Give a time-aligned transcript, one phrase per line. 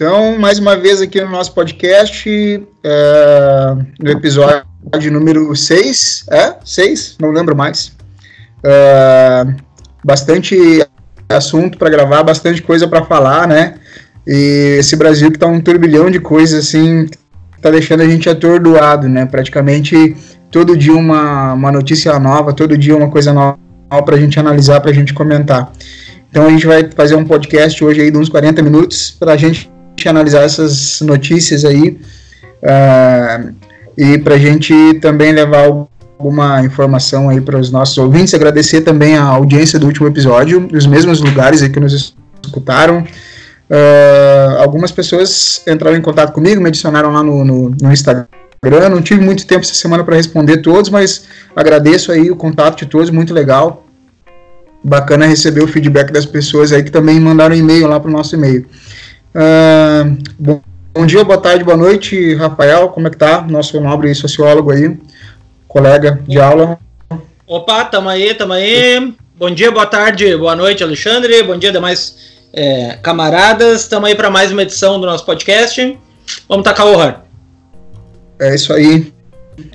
[0.00, 2.26] Então, mais uma vez aqui no nosso podcast,
[2.82, 6.54] é, no episódio número 6, é?
[6.64, 7.16] 6?
[7.20, 7.92] Não lembro mais.
[8.64, 9.46] É,
[10.02, 10.56] bastante
[11.28, 13.74] assunto para gravar, bastante coisa para falar, né?
[14.26, 17.06] E esse Brasil que tá um turbilhão de coisas, assim,
[17.60, 19.26] tá deixando a gente atordoado, né?
[19.26, 20.16] Praticamente
[20.50, 23.58] todo dia uma, uma notícia nova, todo dia uma coisa nova
[24.02, 25.70] para a gente analisar, para a gente comentar.
[26.30, 29.36] Então a gente vai fazer um podcast hoje aí de uns 40 minutos para a
[29.36, 29.70] gente
[30.08, 32.00] analisar essas notícias aí
[32.62, 33.54] uh,
[33.96, 35.64] e para a gente também levar
[36.20, 38.34] alguma informação aí para os nossos ouvintes.
[38.34, 42.14] Agradecer também a audiência do último episódio, dos mesmos lugares aí que nos
[42.44, 43.00] escutaram.
[43.00, 48.26] Uh, algumas pessoas entraram em contato comigo, me adicionaram lá no, no, no Instagram.
[48.90, 51.24] Não tive muito tempo essa semana para responder todos, mas
[51.56, 53.86] agradeço aí o contato de todos, muito legal.
[54.84, 58.34] Bacana receber o feedback das pessoas aí que também mandaram e-mail lá para o nosso
[58.34, 58.66] e-mail.
[59.34, 60.60] Uh, bom,
[60.92, 63.42] bom, dia, boa tarde, boa noite, Rafael, como é que tá?
[63.42, 64.98] Nosso nobre sociólogo aí,
[65.68, 66.78] colega de aula.
[67.46, 69.14] Opa, tamo aí, tamo aí.
[69.36, 71.42] Bom dia, boa tarde, boa noite, Alexandre.
[71.42, 73.86] Bom dia, demais é, camaradas.
[73.86, 75.98] Tamo aí para mais uma edição do nosso podcast.
[76.48, 77.14] Vamos tacar o horror.
[78.38, 79.12] É isso aí.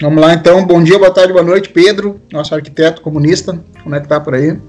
[0.02, 0.66] Vamos lá então.
[0.66, 3.60] Bom dia, boa tarde, boa noite, Pedro, nosso arquiteto comunista.
[3.82, 4.60] Como é que tá por aí?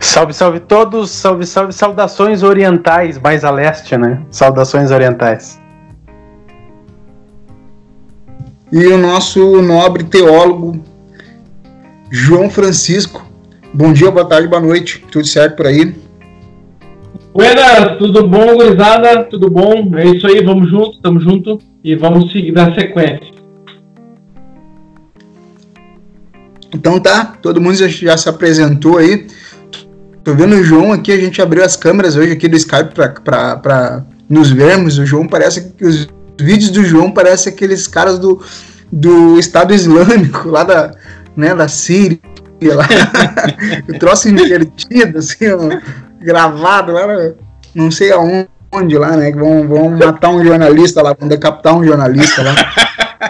[0.00, 4.22] Salve, salve todos, salve, salve, saudações orientais, mais a leste, né?
[4.30, 5.60] Saudações orientais.
[8.72, 10.80] E o nosso nobre teólogo,
[12.10, 13.24] João Francisco.
[13.72, 15.04] Bom dia, boa tarde, boa noite.
[15.10, 15.94] Tudo certo por aí?
[17.32, 19.24] Buenas, tudo bom, gurizada?
[19.24, 19.90] Tudo bom?
[19.96, 23.36] É isso aí, vamos junto, tamo junto e vamos seguir na sequência.
[26.74, 29.26] Então tá, todo mundo já, já se apresentou aí.
[30.26, 32.92] Tô vendo o João aqui, a gente abriu as câmeras hoje aqui do Skype
[33.22, 34.98] para nos vermos.
[34.98, 38.44] O João parece que os vídeos do João parecem aqueles caras do,
[38.90, 40.90] do Estado Islâmico, lá da,
[41.36, 42.18] né, da Síria.
[42.60, 42.88] Lá.
[43.88, 45.78] o troço invertido, assim, ó,
[46.20, 47.06] gravado lá,
[47.72, 49.30] não sei aonde lá, né?
[49.30, 52.54] Que vão, vão matar um jornalista lá, vão decapitar um jornalista lá.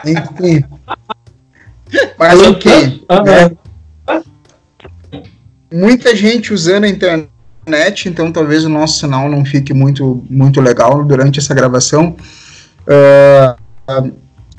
[0.03, 0.65] Enfim.
[2.19, 3.51] Mas o okay, Né?
[5.73, 11.05] Muita gente usando a internet, então talvez o nosso sinal não fique muito, muito legal
[11.05, 12.17] durante essa gravação.
[12.87, 14.13] Uh,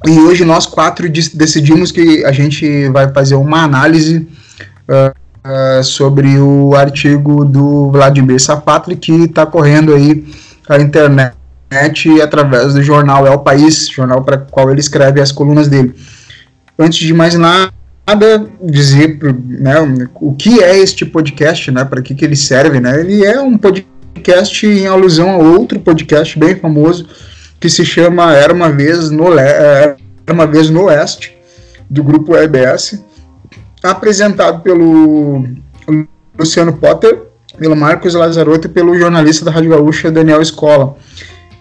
[0.06, 4.28] e hoje nós quatro decidimos que a gente vai fazer uma análise
[4.88, 5.12] uh,
[5.47, 10.25] uh, sobre o artigo do Vladimir Sapatli que está correndo aí
[10.69, 11.35] a internet
[12.22, 15.96] através do jornal É o País, jornal para qual ele escreve as colunas dele.
[16.78, 17.73] Antes de mais nada,
[18.07, 19.75] nada dizer né,
[20.16, 22.79] o que é este podcast, né, para que, que ele serve.
[22.79, 23.01] Né?
[23.01, 27.07] Ele é um podcast em alusão a outro podcast bem famoso
[27.59, 29.97] que se chama Era uma vez no, Le Era
[30.31, 31.38] uma vez no Oeste,
[31.90, 33.03] do grupo EBS,
[33.84, 35.46] apresentado pelo
[36.38, 37.23] Luciano Potter,
[37.57, 40.96] pelo Marcos Lazarotto e pelo jornalista da Rádio Gaúcha, Daniel Escola.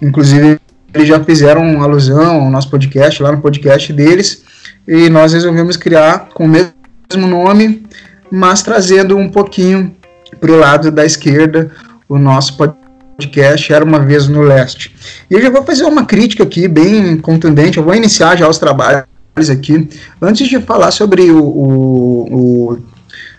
[0.03, 0.59] Inclusive,
[0.93, 4.43] eles já fizeram alusão ao nosso podcast, lá no podcast deles,
[4.87, 7.85] e nós resolvemos criar com o mesmo nome,
[8.31, 9.95] mas trazendo um pouquinho
[10.41, 11.71] para o lado da esquerda
[12.09, 14.95] o nosso podcast Era Uma Vez no Leste.
[15.31, 18.59] E eu já vou fazer uma crítica aqui bem contundente, eu vou iniciar já os
[18.59, 19.07] trabalhos
[19.51, 19.89] aqui.
[20.21, 22.79] Antes de falar sobre o, o, o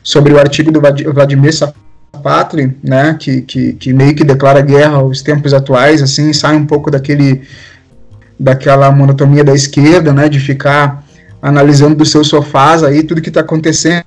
[0.04, 5.22] sobre o artigo do Vladimir Sapatli, né, que, que, que meio que declara guerra aos
[5.22, 7.42] tempos atuais, assim, sai um pouco daquele
[8.40, 11.04] daquela monotonia da esquerda, né, de ficar
[11.48, 14.04] analisando dos seus sofás aí tudo que está acontecendo.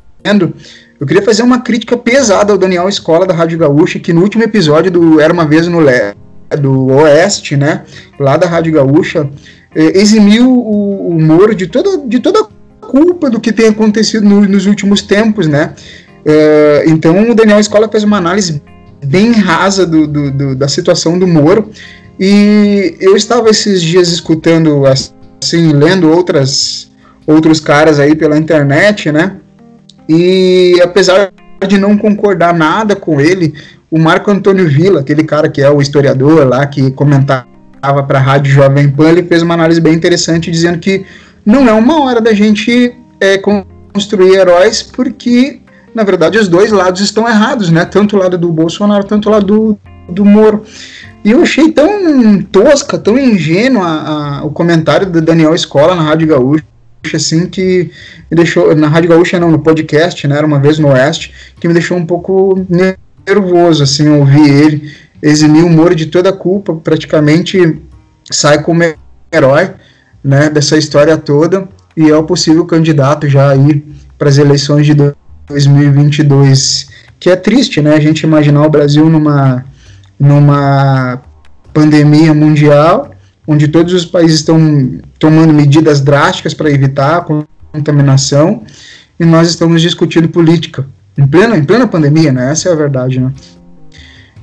[1.01, 4.45] Eu queria fazer uma crítica pesada ao Daniel Escola da Rádio Gaúcha, que no último
[4.45, 6.15] episódio do Era uma vez no Le
[6.59, 7.85] do Oeste, né,
[8.19, 9.31] lá da Rádio Gaúcha,
[9.75, 12.49] eh, eximiu o, o Moro de toda, de toda a
[12.85, 15.75] culpa do que tem acontecido no, nos últimos tempos, né.
[16.25, 18.61] Eh, então o Daniel Escola fez uma análise
[19.07, 21.71] bem rasa do, do, do, da situação do Moro,
[22.19, 26.90] e eu estava esses dias escutando, assim, lendo outras
[27.27, 29.37] outros caras aí pela internet, né?
[30.09, 31.31] E apesar
[31.67, 33.55] de não concordar nada com ele,
[33.91, 37.47] o Marco Antônio Villa, aquele cara que é o historiador lá que comentava
[38.07, 41.05] para a Rádio Jovem Pan, ele fez uma análise bem interessante dizendo que
[41.45, 43.39] não é uma hora da gente é,
[43.93, 45.61] construir heróis, porque
[45.95, 47.85] na verdade os dois lados estão errados, né?
[47.85, 49.79] Tanto o lado do Bolsonaro, tanto o lado do,
[50.09, 50.65] do Moro.
[51.25, 56.70] E eu achei tão tosca, tão ingênua o comentário do Daniel Escola na Rádio Gaúcha
[57.15, 57.91] assim que
[58.31, 61.67] me deixou na Rádio Gaúcha não no podcast né era uma vez no Oeste que
[61.67, 62.67] me deixou um pouco
[63.27, 64.93] nervoso assim ouvir ele
[65.23, 67.81] eximir o Moro de toda a culpa, praticamente
[68.31, 68.83] sai como
[69.33, 69.71] herói
[70.23, 73.85] né, dessa história toda e é o possível candidato já aí
[74.19, 76.89] para as eleições de 2022.
[77.19, 79.65] Que é triste, né, a gente imaginar o Brasil numa,
[80.19, 81.21] numa
[81.73, 83.10] pandemia mundial,
[83.51, 87.21] onde todos os países estão tomando medidas drásticas para evitar a
[87.73, 88.63] contaminação,
[89.19, 90.87] e nós estamos discutindo política
[91.19, 92.53] em plena, em plena pandemia, né?
[92.53, 93.33] Essa é a verdade, né?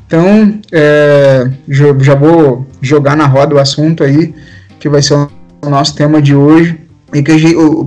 [0.05, 4.35] Então, é, já vou jogar na roda o assunto aí,
[4.77, 6.77] que vai ser o nosso tema de hoje,
[7.13, 7.33] e que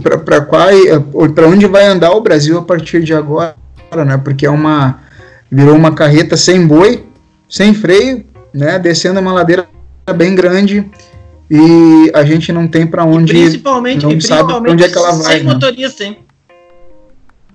[0.02, 3.54] para para onde vai andar o Brasil a partir de agora,
[4.06, 4.16] né?
[4.16, 5.00] Porque é uma
[5.52, 7.04] virou uma carreta sem boi,
[7.46, 8.24] sem freio,
[8.54, 8.78] né?
[8.78, 9.68] Descendo uma ladeira
[10.12, 10.88] bem grande
[11.50, 15.38] e a gente não tem para onde, principalmente, não sabe onde é que ela vai.
[15.38, 15.52] Sem né?
[15.52, 16.18] motorista, hein?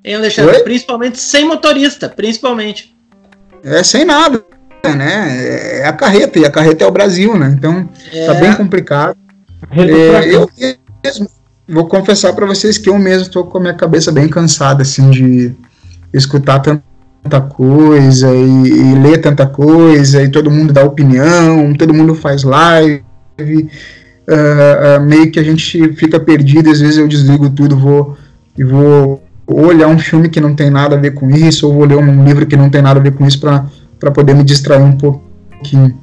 [0.03, 0.57] Hein, Alexandre?
[0.57, 0.63] Oi?
[0.63, 2.95] Principalmente sem motorista, principalmente.
[3.63, 4.43] É sem nada,
[4.83, 5.79] né?
[5.79, 7.55] É a carreta, e a carreta é o Brasil, né?
[7.57, 8.25] Então é.
[8.25, 9.17] tá bem complicado.
[9.71, 10.49] É, eu
[11.03, 11.29] mesmo
[11.67, 15.09] vou confessar para vocês que eu mesmo estou com a minha cabeça bem cansada, assim,
[15.09, 15.55] de
[16.13, 16.59] escutar
[17.25, 22.43] tanta coisa e, e, ler tanta coisa e todo mundo dá opinião, todo mundo faz
[22.43, 23.03] live,
[23.39, 28.15] uh, uh, meio que a gente fica perdido, às vezes eu desligo tudo vou,
[28.55, 31.85] e vou olhar um filme que não tem nada a ver com isso, ou vou
[31.85, 34.83] ler um livro que não tem nada a ver com isso para poder me distrair
[34.83, 35.97] um pouquinho.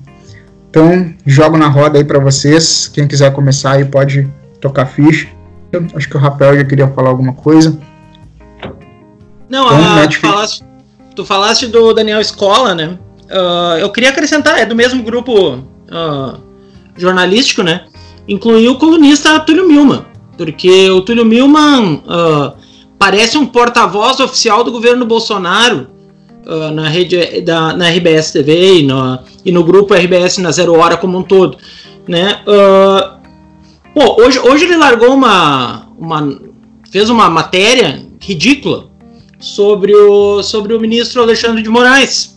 [0.69, 2.89] Então, jogo na roda aí para vocês.
[2.89, 4.27] Quem quiser começar aí pode
[4.59, 5.29] tocar ficha.
[5.95, 7.79] Acho que o Rapel já queria falar alguma coisa.
[9.51, 10.65] Não, então, a, falaste,
[11.15, 12.99] tu, falaste, do Daniel Escola, né?
[13.31, 16.39] Uh, eu queria acrescentar, é do mesmo grupo uh,
[16.97, 17.87] jornalístico, né?
[18.29, 20.05] Incluiu o colunista Túlio Milman,
[20.37, 22.53] porque o Túlio Milman uh,
[22.99, 25.89] parece um porta-voz oficial do governo Bolsonaro
[26.75, 30.97] na rede da na RBS TV e no, e no grupo RBS na Zero Hora
[30.97, 31.57] como um todo,
[32.09, 32.41] né?
[33.95, 36.37] Hoje, hoje ele largou uma, uma
[36.91, 38.92] fez uma matéria ridícula
[39.43, 42.37] sobre o sobre o ministro Alexandre de Moraes,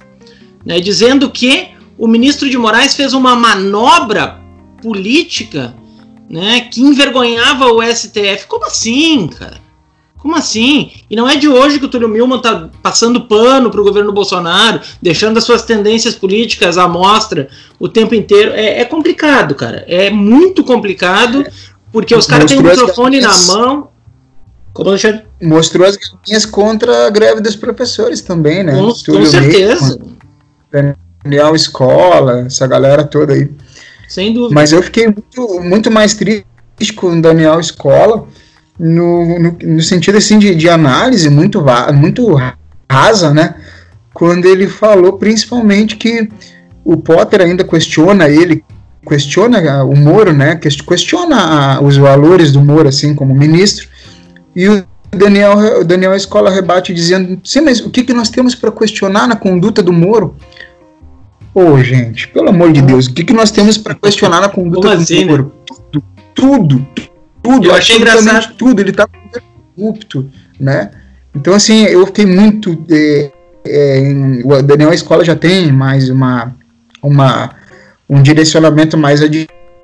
[0.65, 0.79] né?
[0.79, 4.41] Dizendo que o ministro de Moraes fez uma manobra
[4.81, 5.75] política,
[6.29, 6.61] né?
[6.61, 8.47] Que envergonhava o STF.
[8.47, 9.63] Como assim, cara?
[10.17, 10.91] Como assim?
[11.07, 14.11] E não é de hoje que o Túlio Milman está passando pano para o governo
[14.11, 17.47] Bolsonaro, deixando as suas tendências políticas à mostra
[17.79, 18.51] o tempo inteiro.
[18.51, 19.85] É, é complicado, cara.
[19.87, 21.45] É muito complicado,
[21.91, 23.94] porque os caras têm o microfone na mão.
[24.75, 25.23] Como Alexandre?
[25.41, 28.73] Mostrou as galinhas contra a greve dos professores também, né?
[28.73, 29.97] Com, com certeza.
[31.23, 33.49] Daniel Escola, essa galera toda aí.
[34.09, 34.53] Sem dúvida.
[34.53, 36.45] Mas eu fiquei muito, muito mais triste
[36.93, 38.27] com o Daniel Escola
[38.77, 41.63] no, no, no sentido assim de, de análise muito,
[41.93, 42.35] muito
[42.91, 43.55] rasa, né?
[44.13, 46.29] Quando ele falou principalmente que
[46.83, 48.61] o Potter ainda questiona ele,
[49.07, 50.57] questiona o Moro, né?
[50.57, 53.94] Questiona os valores do Moro, assim, como ministro,
[54.55, 58.55] e o Daniel, o Daniel Escola rebate dizendo: sim, mas o que, que nós temos
[58.55, 60.35] para questionar na conduta do Moro?
[61.53, 64.49] Ô, oh, gente, pelo amor de Deus, o que, que nós temos para questionar na
[64.49, 65.43] conduta Como do assim, Moro?
[65.43, 65.75] Né?
[65.91, 66.03] Tudo,
[66.33, 66.87] tudo,
[67.41, 68.55] tudo, eu achei engraçado.
[68.55, 69.07] tudo, ele tá
[69.75, 70.29] corrupto,
[70.59, 70.91] né?
[71.33, 72.85] Então, assim, eu fiquei muito.
[72.91, 73.31] É,
[73.65, 76.53] é, o Daniel Escola já tem mais uma,
[77.01, 77.55] uma,
[78.09, 79.27] um direcionamento mais à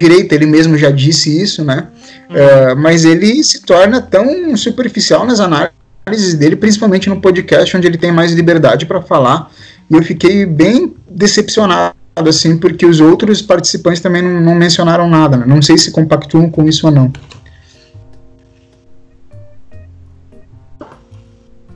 [0.01, 1.88] direita, ele mesmo já disse isso, né?
[2.29, 2.36] Uhum.
[2.36, 7.98] É, mas ele se torna tão superficial nas análises dele, principalmente no podcast, onde ele
[7.98, 9.51] tem mais liberdade para falar.
[9.89, 11.93] E eu fiquei bem decepcionado,
[12.27, 15.38] assim, porque os outros participantes também não, não mencionaram nada.
[15.38, 15.46] Né?
[15.46, 17.12] Não sei se compactuam com isso ou não.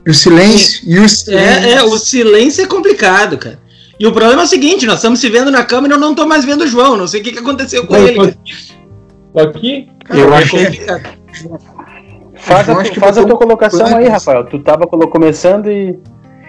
[0.06, 0.82] O silêncio.
[0.84, 1.68] E o silêncio.
[1.68, 3.65] É, é, o silêncio é complicado, cara.
[3.98, 6.10] E o problema é o seguinte: nós estamos se vendo na câmera e eu não
[6.10, 6.96] estou mais vendo o João.
[6.96, 8.34] Não sei o que, que aconteceu com eu ele.
[9.32, 9.88] Tô aqui?
[10.04, 10.86] Cara, eu acho que.
[12.38, 14.44] Faz, a, tu, faz a tua colocação aí, Rafael.
[14.44, 15.98] Tu tava começando e.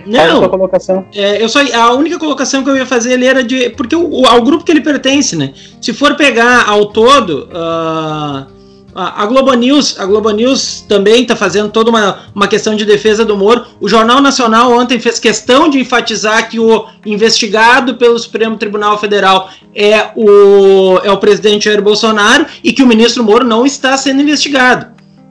[0.06, 1.06] Não, faz a tua colocação.
[1.16, 3.70] É, eu só, a única colocação que eu ia fazer ele era de.
[3.72, 5.54] Porque o, ao grupo que ele pertence, né?
[5.82, 7.50] Se for pegar ao todo.
[7.52, 8.57] Uh,
[8.98, 13.24] a Globo News, a Globo News também está fazendo toda uma, uma questão de defesa
[13.24, 13.64] do Moro.
[13.80, 19.52] O Jornal Nacional ontem fez questão de enfatizar que o investigado pelo Supremo Tribunal Federal
[19.76, 24.24] é o, é o presidente Jair Bolsonaro e que o ministro Moro não está sendo
[24.24, 24.88] investigado.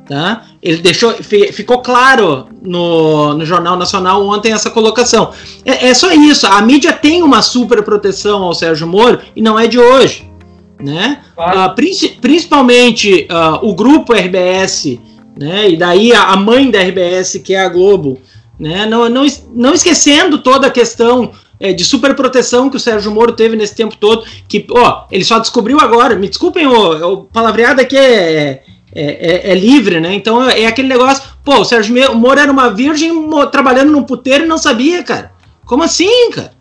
[0.09, 0.45] Tá?
[0.63, 5.33] Ele deixou, ficou claro no, no Jornal Nacional ontem essa colocação.
[5.65, 6.47] É, é só isso.
[6.47, 10.36] A mídia tem uma super proteção ao Sérgio Moro e não é de hoje
[10.81, 11.23] né?
[11.35, 11.73] Claro.
[11.73, 11.75] Uh,
[12.21, 14.99] principalmente uh, o grupo RBS,
[15.39, 15.71] né?
[15.71, 18.19] E daí a, a, mãe da RBS, que é a Globo,
[18.59, 18.87] né?
[18.87, 23.57] Não, não, não esquecendo toda a questão é, de superproteção que o Sérgio Moro teve
[23.57, 27.97] nesse tempo todo, que, ó, ele só descobriu agora, me desculpem, o, o palavreado aqui
[27.97, 28.63] é, é,
[28.95, 30.15] é, é, livre, né?
[30.15, 33.13] Então é aquele negócio, pô, o Sérgio Moro era uma virgem
[33.51, 35.33] trabalhando num puteiro e não sabia, cara.
[35.65, 36.53] Como assim, cara?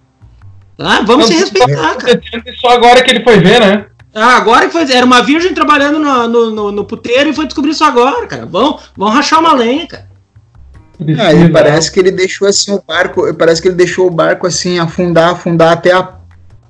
[0.78, 1.02] Tá?
[1.02, 2.22] Vamos não, se respeitar, cara.
[2.60, 3.86] Só agora que ele foi ver, né?
[4.16, 4.90] Ah, agora que foi.
[4.90, 8.46] Era uma virgem trabalhando no, no, no, no puteiro e foi descobrir isso agora, cara.
[8.46, 10.08] Vão, vão rachar uma lenha, cara.
[11.20, 14.48] Ah, ele parece que ele deixou assim o barco, parece que ele deixou o barco
[14.48, 16.08] assim afundar, afundar até a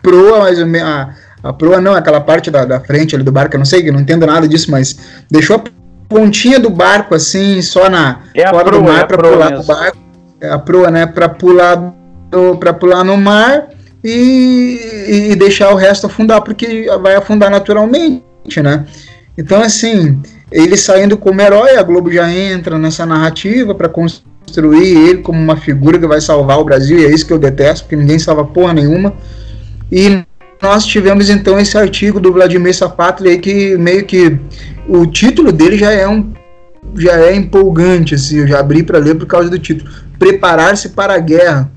[0.01, 0.89] proa, mais ou menos.
[0.89, 3.87] A, a proa não, aquela parte da, da frente ali do barco, eu não sei,
[3.87, 4.97] eu não entendo nada disso, mas
[5.29, 5.63] deixou a
[6.09, 9.61] pontinha do barco assim, só na é fora proa, do mar é para pular mesmo.
[9.61, 9.97] do barco.
[10.41, 11.93] É a proa, né, para pular
[12.59, 13.67] para pular no mar
[14.07, 18.21] e, e deixar o resto afundar, porque vai afundar naturalmente,
[18.61, 18.85] né?
[19.35, 20.21] Então, assim,
[20.51, 25.57] ele saindo como herói, a Globo já entra nessa narrativa para construir ele como uma
[25.57, 28.45] figura que vai salvar o Brasil, e é isso que eu detesto, porque ninguém salva
[28.45, 29.11] porra nenhuma.
[29.91, 30.23] E
[30.61, 34.37] nós tivemos então esse artigo do Vladimir Safatli aí que meio que
[34.87, 36.31] o título dele já é um
[36.95, 41.15] já é empolgante assim, eu já abri para ler por causa do título, preparar-se para
[41.15, 41.71] a guerra,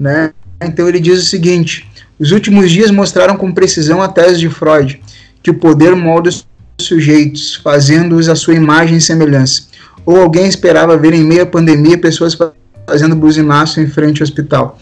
[0.00, 0.32] né?
[0.60, 5.00] Então ele diz o seguinte: os últimos dias mostraram com precisão a tese de Freud,
[5.42, 6.46] que o poder molda os
[6.80, 9.64] sujeitos, fazendo-os a sua imagem e semelhança.
[10.04, 12.36] Ou alguém esperava ver em meio à pandemia pessoas
[12.86, 14.78] fazendo buzinaço em frente ao hospital.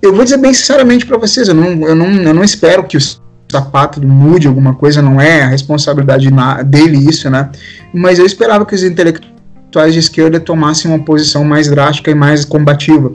[0.00, 2.96] Eu vou dizer bem sinceramente para vocês, eu não, eu, não, eu não espero que
[2.96, 3.00] o
[3.50, 6.28] sapato mude alguma coisa, não é a responsabilidade
[6.64, 7.50] dele isso, né?
[7.92, 12.44] Mas eu esperava que os intelectuais de esquerda tomassem uma posição mais drástica e mais
[12.44, 13.12] combativa.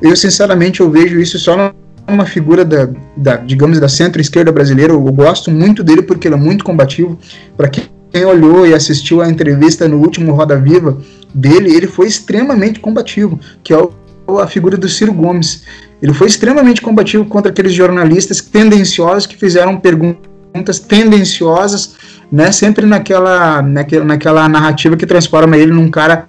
[0.00, 1.72] Eu, sinceramente, eu vejo isso só
[2.08, 4.92] uma figura da, da digamos, da centro-esquerda brasileira.
[4.92, 7.18] Eu gosto muito dele porque ele é muito combativo.
[7.56, 7.84] Para quem
[8.24, 10.98] olhou e assistiu a entrevista no último Roda Viva
[11.34, 15.64] dele, ele foi extremamente combativo, que é o, a figura do Ciro Gomes.
[16.02, 21.94] Ele foi extremamente combativo contra aqueles jornalistas tendenciosos que fizeram perguntas tendenciosas,
[22.32, 26.28] né, sempre naquela, naquela, naquela narrativa que transforma ele num cara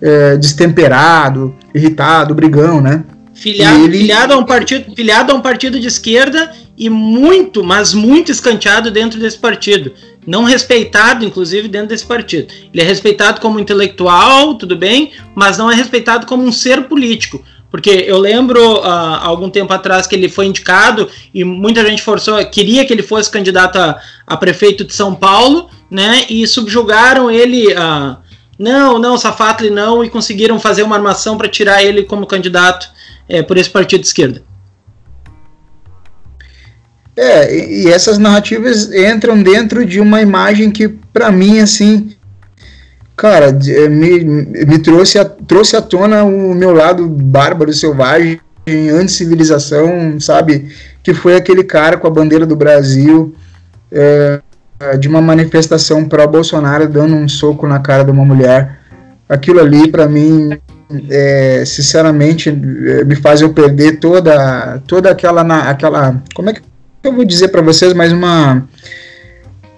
[0.00, 3.04] é, destemperado, irritado, brigão, né?
[3.34, 3.98] Filiado, ele...
[3.98, 8.90] filiado, a um partido, filiado a um partido de esquerda e muito, mas muito escanteado
[8.90, 9.92] dentro desse partido.
[10.26, 12.52] Não respeitado, inclusive, dentro desse partido.
[12.72, 17.42] Ele é respeitado como intelectual, tudo bem, mas não é respeitado como um ser político.
[17.70, 18.84] Porque eu lembro uh,
[19.22, 23.30] algum tempo atrás que ele foi indicado e muita gente forçou, queria que ele fosse
[23.30, 26.24] candidato a, a prefeito de São Paulo, né?
[26.28, 27.72] E subjugaram ele.
[27.72, 28.29] Uh,
[28.60, 32.90] não, não, Safatli não, e conseguiram fazer uma armação para tirar ele como candidato
[33.26, 34.42] é, por esse partido de esquerda.
[37.16, 42.14] É, e essas narrativas entram dentro de uma imagem que, para mim, assim,
[43.16, 48.38] cara, é, me, me trouxe, a, trouxe à tona o meu lado bárbaro, selvagem,
[48.68, 50.68] anti-civilização, sabe?
[51.02, 53.34] Que foi aquele cara com a bandeira do Brasil,
[53.90, 54.42] é,
[54.98, 58.78] de uma manifestação pró-Bolsonaro dando um soco na cara de uma mulher.
[59.28, 60.58] Aquilo ali, para mim,
[61.08, 66.22] é, sinceramente, é, me faz eu perder toda, toda aquela, aquela.
[66.34, 66.62] Como é que
[67.04, 67.92] eu vou dizer para vocês?
[67.92, 68.66] Mais uma,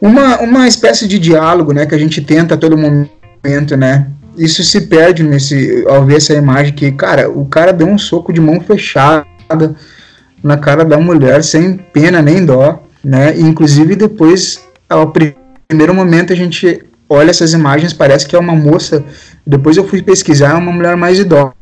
[0.00, 1.84] uma, uma espécie de diálogo, né?
[1.84, 4.06] Que a gente tenta a todo momento, né?
[4.38, 8.32] Isso se perde nesse, ao ver essa imagem que, cara, o cara deu um soco
[8.32, 9.26] de mão fechada
[10.42, 13.38] na cara da mulher sem pena nem dó, né?
[13.38, 14.60] Inclusive depois
[14.92, 15.12] ao
[15.68, 19.04] primeiro momento a gente olha essas imagens, parece que é uma moça.
[19.46, 21.52] Depois eu fui pesquisar, é uma mulher mais idosa,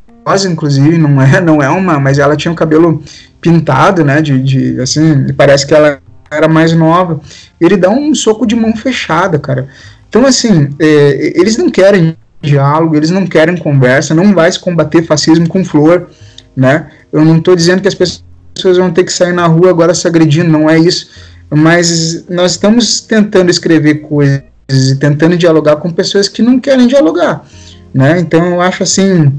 [0.49, 3.01] inclusive, não é, não é uma, mas ela tinha o cabelo
[3.39, 4.21] pintado, né?
[4.21, 7.19] De, de assim, parece que ela era mais nova.
[7.59, 9.67] Ele dá um soco de mão fechada, cara.
[10.07, 15.03] Então, assim, é, eles não querem diálogo, eles não querem conversa, não vai se combater
[15.03, 16.09] fascismo com flor,
[16.55, 16.87] né?
[17.11, 20.07] Eu não estou dizendo que as pessoas vão ter que sair na rua agora se
[20.07, 26.27] agredindo, não é isso mas nós estamos tentando escrever coisas e tentando dialogar com pessoas
[26.27, 27.45] que não querem dialogar,
[27.93, 28.19] né?
[28.19, 29.33] Então eu acho assim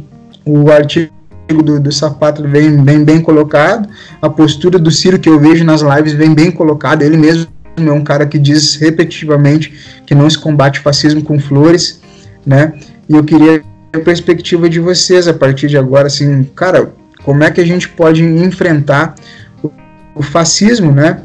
[0.44, 1.10] o artigo
[1.48, 3.88] do, do Sapato vem bem bem colocado,
[4.20, 7.92] a postura do Ciro que eu vejo nas lives vem bem colocada, ele mesmo é
[7.92, 9.72] um cara que diz repetitivamente
[10.04, 12.00] que não se combate fascismo com flores,
[12.44, 12.74] né?
[13.08, 13.62] E eu queria
[13.94, 16.92] a perspectiva de vocês a partir de agora, assim, cara,
[17.24, 19.14] como é que a gente pode enfrentar
[19.62, 19.70] o,
[20.14, 21.20] o fascismo, né?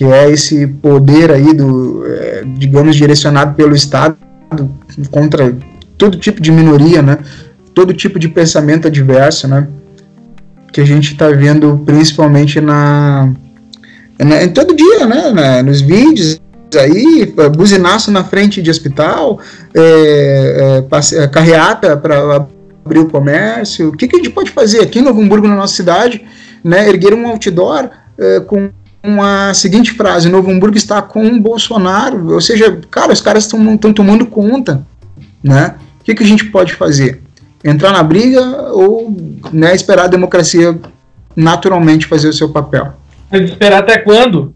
[0.00, 4.16] Que é esse poder aí do, é, digamos, direcionado pelo Estado
[5.10, 5.54] contra
[5.98, 7.18] todo tipo de minoria, né?
[7.74, 9.68] Todo tipo de pensamento adverso, né?
[10.72, 13.30] Que a gente está vendo principalmente na,
[14.18, 15.32] na, todo dia, né?
[15.32, 16.40] Na, nos vídeos
[16.78, 19.38] aí, buzinaço na frente de hospital,
[19.74, 22.46] é, é, carreata para
[22.86, 23.90] abrir o comércio.
[23.90, 26.24] O que, que a gente pode fazer aqui em Novo Hamburgo, na nossa cidade?
[26.62, 28.70] né, ergueram um outdoor uh, com
[29.02, 32.34] uma seguinte frase: Novo Hamburgo está com o Bolsonaro.
[32.34, 34.86] Ou seja, cara, os caras estão tomando conta.
[35.42, 35.74] Né?
[36.00, 37.22] O que, que a gente pode fazer?
[37.64, 38.40] Entrar na briga
[38.72, 39.14] ou
[39.52, 40.78] né, esperar a democracia
[41.36, 42.94] naturalmente fazer o seu papel?
[43.32, 44.54] Esperar até quando?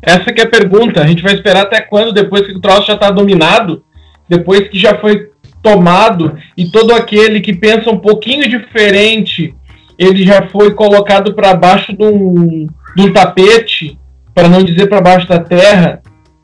[0.00, 1.00] Essa que é a pergunta.
[1.00, 3.84] A gente vai esperar até quando, depois que o troço já está dominado,
[4.28, 5.30] depois que já foi
[5.62, 9.54] tomado e todo aquele que pensa um pouquinho diferente,
[9.96, 12.66] ele já foi colocado para baixo de um,
[12.98, 13.98] um tapete,
[14.34, 16.00] para não dizer para baixo da terra,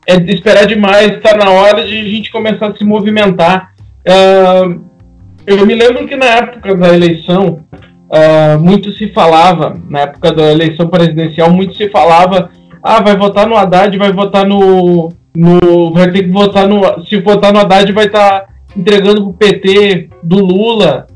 [0.07, 1.11] é esperar demais.
[1.13, 3.71] Está na hora de a gente começar a se movimentar.
[4.07, 4.81] Uh,
[5.45, 7.65] eu me lembro que na época da eleição,
[8.09, 12.49] uh, muito se falava, na época da eleição presidencial, muito se falava
[12.83, 15.09] ah, vai votar no Haddad, vai votar no.
[15.35, 16.81] no vai ter que votar no.
[17.05, 21.07] Se votar no Haddad, vai estar tá entregando pro PT do Lula,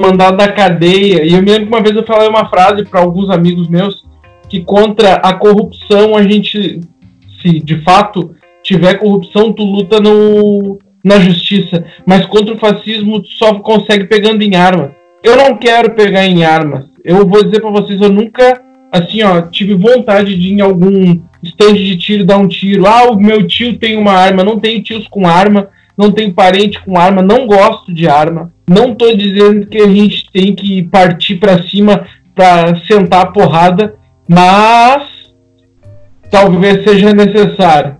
[0.00, 1.24] mandado da cadeia.
[1.24, 4.06] E eu me lembro que uma vez eu falei uma frase para alguns amigos meus
[4.48, 6.80] que contra a corrupção a gente,
[7.40, 11.84] se de fato tiver corrupção, tu luta no, na justiça.
[12.06, 14.90] Mas contra o fascismo, tu só consegue pegando em armas.
[15.22, 16.84] Eu não quero pegar em armas.
[17.04, 18.62] Eu vou dizer para vocês, eu nunca
[18.92, 22.86] assim, ó, tive vontade de ir em algum estande de tiro dar um tiro.
[22.86, 26.80] Ah, o meu tio tem uma arma, não tenho tios com arma, não tenho parente
[26.82, 28.52] com arma, não gosto de arma.
[28.68, 33.94] Não tô dizendo que a gente tem que partir para cima para sentar a porrada,
[34.28, 35.08] mas
[36.30, 37.96] talvez seja necessário.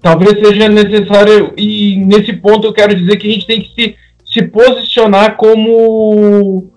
[0.00, 3.96] Talvez seja necessário e nesse ponto eu quero dizer que a gente tem que se,
[4.24, 6.70] se posicionar como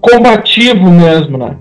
[0.00, 1.56] combativo mesmo, né?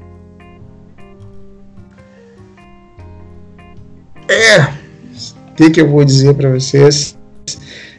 [4.27, 7.17] É, o que, que eu vou dizer para vocês?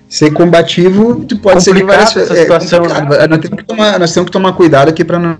[0.09, 2.49] Ser combativo pode ser que várias essa é.
[2.81, 3.27] Né?
[3.29, 5.39] Nós, temos que tomar, nós temos que tomar cuidado aqui para não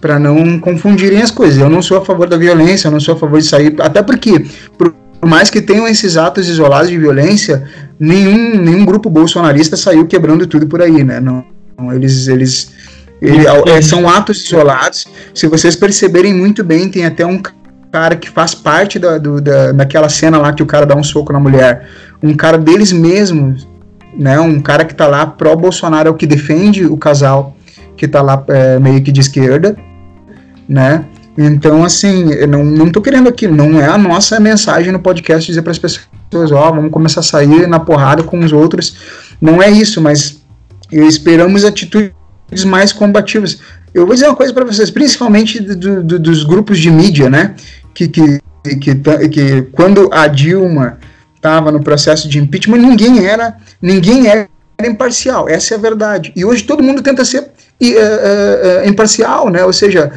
[0.00, 1.58] para não confundirem as coisas.
[1.58, 4.02] Eu não sou a favor da violência, eu não sou a favor de sair, até
[4.02, 4.94] porque por
[5.28, 7.64] mais que tenham esses atos isolados de violência,
[7.98, 11.20] nenhum, nenhum grupo bolsonarista saiu quebrando tudo por aí, né?
[11.20, 11.44] Não,
[11.92, 12.72] eles eles
[13.20, 15.06] ele, é, são atos isolados.
[15.34, 17.40] Se vocês perceberem muito bem, tem até um
[17.92, 21.02] cara que faz parte da, do, da, daquela cena lá que o cara dá um
[21.02, 21.86] soco na mulher.
[22.22, 23.68] Um cara deles mesmos,
[24.16, 24.40] né?
[24.40, 27.54] Um cara que tá lá pró-Bolsonaro, é o que defende o casal,
[27.94, 29.76] que tá lá é, meio que de esquerda,
[30.70, 31.04] né?
[31.36, 35.44] Então, assim, eu não, não tô querendo aqui, não é a nossa mensagem no podcast
[35.44, 38.96] dizer para as pessoas, ó, oh, vamos começar a sair na porrada com os outros.
[39.40, 40.40] Não é isso, mas
[40.92, 42.14] esperamos atitude
[42.66, 43.60] mais combativos.
[43.92, 47.54] Eu vou dizer uma coisa para vocês, principalmente do, do, dos grupos de mídia, né?
[47.92, 48.40] Que, que,
[48.80, 48.94] que,
[49.28, 50.98] que quando a Dilma
[51.34, 54.48] estava no processo de impeachment, ninguém era, ninguém era
[54.84, 55.48] imparcial.
[55.48, 56.32] Essa é a verdade.
[56.36, 59.64] E hoje todo mundo tenta ser uh, uh, imparcial, né?
[59.64, 60.12] Ou seja,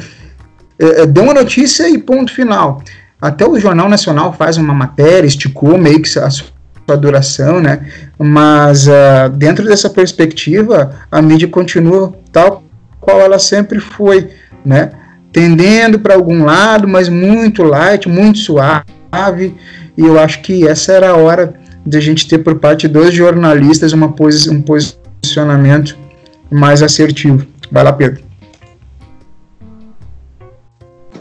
[0.80, 2.82] uh, deu uma notícia e ponto final.
[3.20, 7.86] Até o Jornal Nacional faz uma matéria, esticou meio que a sua duração, né?
[8.18, 12.62] Mas uh, dentro dessa perspectiva, a mídia continua tal
[13.00, 14.30] qual ela sempre foi,
[14.64, 14.90] né?
[15.32, 19.54] Tendendo para algum lado, mas muito light, muito suave.
[19.96, 21.54] E eu acho que essa era a hora
[21.86, 25.96] de a gente ter por parte dos jornalistas uma posi um posicionamento
[26.50, 27.46] mais assertivo.
[27.70, 28.22] Vai lá, Pedro.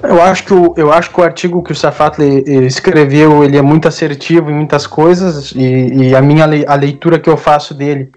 [0.04, 3.62] Eu acho que o, eu acho que o artigo que o Safatli escreveu ele é
[3.62, 8.12] muito assertivo em muitas coisas e, e a minha a leitura que eu faço dele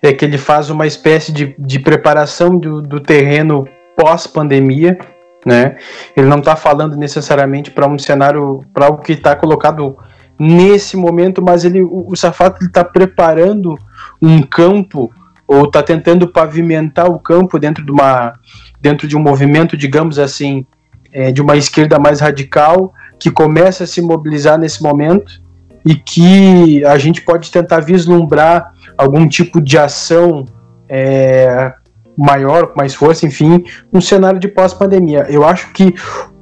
[0.00, 4.98] é que ele faz uma espécie de, de preparação do, do terreno pós-pandemia,
[5.44, 5.76] né?
[6.16, 9.96] Ele não está falando necessariamente para um cenário para o que está colocado
[10.38, 13.76] nesse momento, mas ele o, o Safatli está preparando
[14.20, 15.10] um campo
[15.46, 18.34] ou está tentando pavimentar o campo dentro de uma
[18.80, 20.66] dentro de um movimento, digamos assim,
[21.12, 25.40] é, de uma esquerda mais radical que começa a se mobilizar nesse momento
[25.84, 30.44] e que a gente pode tentar vislumbrar algum tipo de ação
[30.88, 31.72] é,
[32.16, 35.26] maior, com mais força, enfim, um cenário de pós-pandemia.
[35.28, 35.94] Eu acho que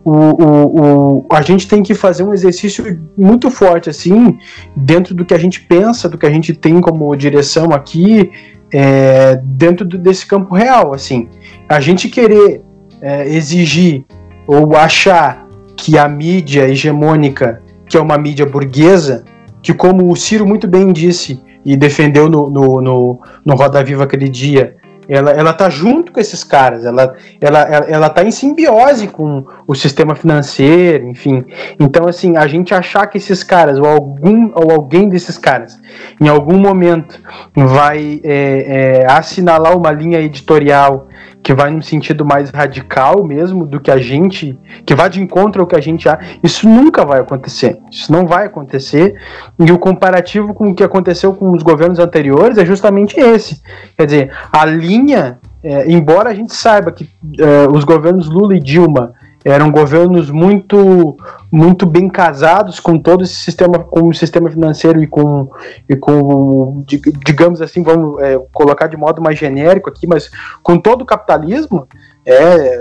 [0.04, 4.38] o, o, o, a gente tem que fazer um exercício muito forte, assim,
[4.76, 8.30] dentro do que a gente pensa, do que a gente tem como direção aqui,
[8.72, 11.28] é, dentro do, desse campo real, assim.
[11.68, 12.62] A gente querer
[13.00, 14.04] é, exigir
[14.46, 19.24] ou achar que a mídia hegemônica, que é uma mídia burguesa,
[19.62, 24.04] que como o Ciro muito bem disse e defendeu no, no, no, no Roda Viva
[24.04, 24.76] aquele dia,
[25.08, 29.44] ela, ela tá junto com esses caras, ela, ela, ela, ela tá em simbiose com
[29.66, 31.44] o sistema financeiro, enfim.
[31.78, 35.80] Então, assim, a gente achar que esses caras, ou algum, ou alguém desses caras,
[36.20, 37.20] em algum momento
[37.54, 41.08] vai é, é, assinalar uma linha editorial
[41.42, 45.60] que vai num sentido mais radical mesmo do que a gente, que vai de encontro
[45.60, 47.78] ao que a gente há, isso nunca vai acontecer.
[47.90, 49.14] Isso não vai acontecer.
[49.58, 53.60] E o comparativo com o que aconteceu com os governos anteriores é justamente esse.
[53.96, 58.60] Quer dizer, a linha, é, embora a gente saiba que é, os governos Lula e
[58.60, 59.12] Dilma
[59.44, 61.16] eram governos muito
[61.52, 65.50] muito bem casados com todo esse sistema com o sistema financeiro e com
[65.88, 70.30] e com digamos assim vamos é, colocar de modo mais genérico aqui mas
[70.62, 71.86] com todo o capitalismo
[72.24, 72.78] é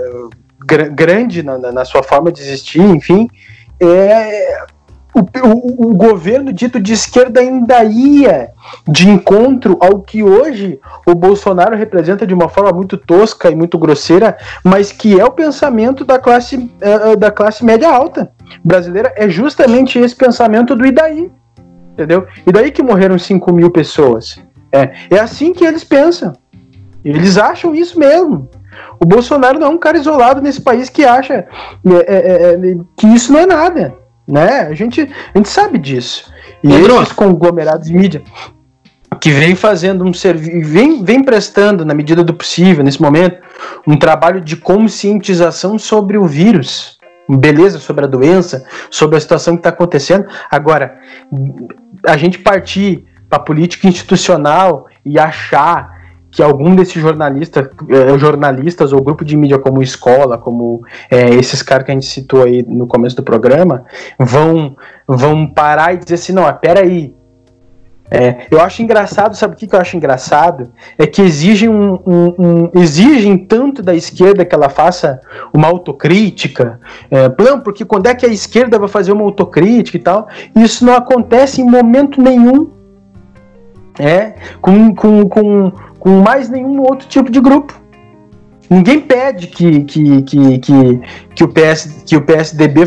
[0.66, 3.28] gr grande na, na, sua forma de existir enfim
[3.78, 4.64] é
[5.14, 8.50] o, o, governo dito de esquerda ainda ia
[8.88, 13.78] de encontro ao que hoje o Bolsonaro representa de uma forma muito tosca e muito
[13.78, 19.28] grosseira, mas que é o pensamento da classe, uh, da classe média alta brasileira, é
[19.28, 21.30] justamente esse pensamento do Idaí,
[21.92, 22.26] entendeu?
[22.44, 24.42] E daí que morreram 5 mil pessoas.
[24.72, 26.32] É, é assim que eles pensam.
[27.04, 28.48] Eles acham isso mesmo.
[28.98, 31.46] O Bolsonaro não é um cara isolado nesse país que acha é,
[32.08, 34.60] é, que isso não é nada né?
[34.62, 36.32] A gente, a gente sabe disso.
[36.62, 37.02] E Pedro.
[37.02, 38.22] esses conglomerados de mídia
[39.20, 43.40] que vem fazendo um serviço, vem, vem prestando, na medida do possível, nesse momento,
[43.86, 49.60] um trabalho de conscientização sobre o vírus, beleza, sobre a doença, sobre a situação que
[49.60, 50.26] está acontecendo.
[50.50, 50.98] Agora,
[52.06, 55.93] a gente partir para a política institucional e achar
[56.34, 61.62] que algum desses jornalistas, eh, jornalistas ou grupo de mídia como escola, como é, esses
[61.62, 63.84] caras que a gente citou aí no começo do programa,
[64.18, 67.14] vão, vão parar e dizer assim, não, peraí,
[68.10, 70.70] é, eu acho engraçado, sabe o que, que eu acho engraçado?
[70.98, 75.20] É que exigem, um, um, um, exigem tanto da esquerda que ela faça
[75.52, 77.28] uma autocrítica, é,
[77.62, 80.28] porque quando é que a esquerda vai fazer uma autocrítica e tal?
[80.54, 82.70] Isso não acontece em momento nenhum.
[83.96, 85.72] É, com, com, com,
[86.04, 87.82] com mais nenhum outro tipo de grupo.
[88.68, 91.00] Ninguém pede que, que, que, que,
[91.34, 92.82] que, o, PS, que o PSDB.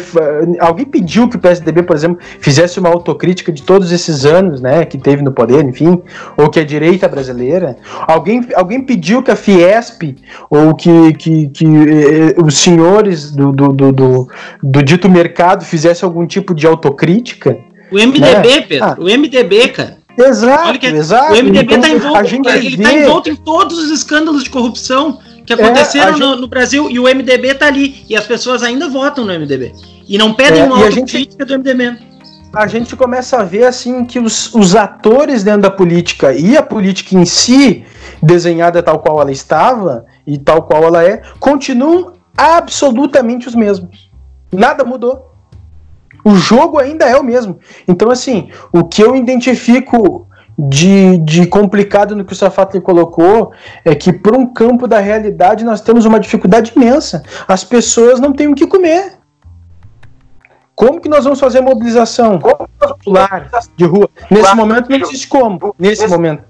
[0.60, 4.86] Alguém pediu que o PSDB, por exemplo, fizesse uma autocrítica de todos esses anos né,
[4.86, 6.02] que teve no poder, enfim,
[6.36, 7.78] ou que a direita brasileira.
[8.08, 10.16] Alguém, alguém pediu que a Fiesp
[10.50, 14.28] ou que, que, que eh, os senhores do, do, do, do,
[14.62, 17.58] do dito mercado fizesse algum tipo de autocrítica.
[17.92, 18.62] O MDB, né?
[18.62, 18.96] Pedro, ah.
[19.00, 19.97] o MDB, cara.
[20.18, 21.34] Exato, que, exato.
[21.34, 25.54] O MDB está então, envolto, ele está envolto em todos os escândalos de corrupção que
[25.54, 26.42] aconteceram é, no, gente...
[26.42, 28.04] no, Brasil e o MDB está ali.
[28.10, 29.74] E as pessoas ainda votam no MDB.
[30.08, 31.46] E não pedem é, uma autocrítica gente...
[31.46, 31.98] do MDB.
[32.54, 36.64] A gente começa a ver assim que os, os atores dentro da política e a
[36.64, 37.86] política em si,
[38.22, 44.10] desenhada tal qual ela estava e tal qual ela é, continuam absolutamente os mesmos.
[44.52, 45.27] Nada mudou.
[46.24, 47.60] O jogo ainda é o mesmo.
[47.88, 50.28] Então, assim, o que eu identifico
[50.58, 53.52] de, de complicado no que o Safatli colocou
[53.86, 57.24] é que, para um campo da realidade, nós temos uma dificuldade imensa.
[57.48, 59.18] As pessoas não têm o que comer.
[60.76, 64.10] Como que nós vamos fazer mobilização popular de rua?
[64.30, 65.76] Nesse momento não existe como.
[65.78, 66.44] Nesse momento,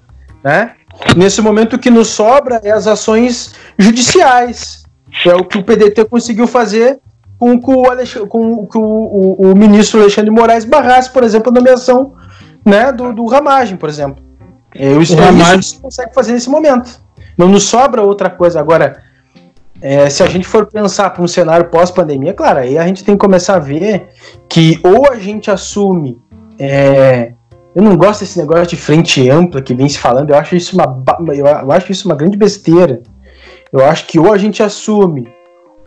[0.44, 0.74] né?
[1.16, 4.82] Nesse momento o que nos sobra é as ações judiciais.
[5.26, 7.00] É o que o PDT conseguiu fazer
[7.38, 11.54] com que o, com que o, o, o, ministro Alexandre Moraes barrasse, por exemplo, a
[11.54, 12.14] nomeação
[12.64, 14.22] né, do, do Ramagem, por exemplo.
[14.74, 17.00] É, o Ramagem consegue fazer nesse momento.
[17.36, 18.58] Não nos sobra outra coisa.
[18.58, 19.00] Agora,
[19.80, 23.14] é, se a gente for pensar para um cenário pós-pandemia, claro, aí a gente tem
[23.14, 24.08] que começar a ver
[24.48, 26.18] que ou a gente assume.
[26.58, 27.32] É,
[27.74, 30.74] eu não gosto desse negócio de frente ampla que vem se falando, eu acho isso
[30.74, 33.00] uma, eu acho isso uma grande besteira.
[33.72, 35.28] Eu acho que ou a gente assume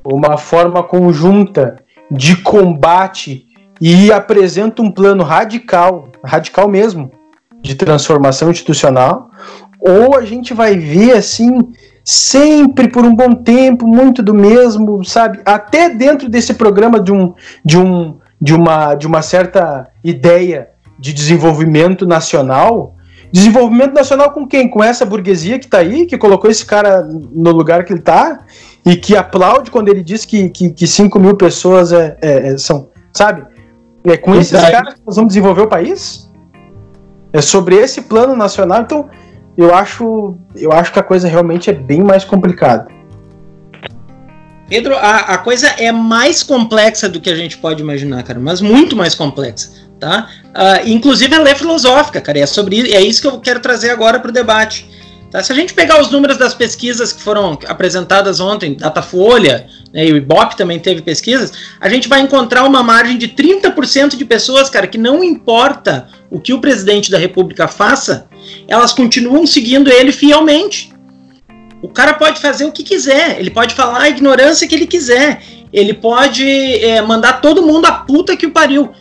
[0.03, 1.77] uma forma conjunta
[2.09, 3.45] de combate
[3.79, 7.11] e apresenta um plano radical, radical mesmo,
[7.61, 9.29] de transformação institucional,
[9.79, 15.39] ou a gente vai ver assim sempre por um bom tempo muito do mesmo, sabe?
[15.45, 17.33] Até dentro desse programa de um
[17.63, 22.95] de um de uma de uma certa ideia de desenvolvimento nacional,
[23.31, 24.67] desenvolvimento nacional com quem?
[24.67, 28.45] Com essa burguesia que está aí, que colocou esse cara no lugar que ele está
[28.85, 32.57] e que aplaude quando ele diz que, que, que 5 mil pessoas é, é, é,
[32.57, 33.45] são, sabe?
[34.03, 36.29] É com esses caras que nós vamos desenvolver o país?
[37.31, 39.09] É sobre esse plano nacional, então
[39.55, 42.87] eu acho, eu acho que a coisa realmente é bem mais complicada.
[44.67, 48.61] Pedro, a, a coisa é mais complexa do que a gente pode imaginar, cara, mas
[48.61, 50.29] muito mais complexa, tá?
[50.45, 54.17] Uh, inclusive ela é filosófica, cara, é sobre é isso que eu quero trazer agora
[54.19, 54.89] para o debate.
[55.31, 55.41] Tá?
[55.41, 60.11] Se a gente pegar os números das pesquisas que foram apresentadas ontem, Datafolha, né, e
[60.11, 64.69] o Ibope também teve pesquisas, a gente vai encontrar uma margem de 30% de pessoas,
[64.69, 68.27] cara, que não importa o que o presidente da República faça,
[68.67, 70.93] elas continuam seguindo ele fielmente.
[71.81, 75.41] O cara pode fazer o que quiser, ele pode falar a ignorância que ele quiser,
[75.71, 78.91] ele pode é, mandar todo mundo a puta que o pariu.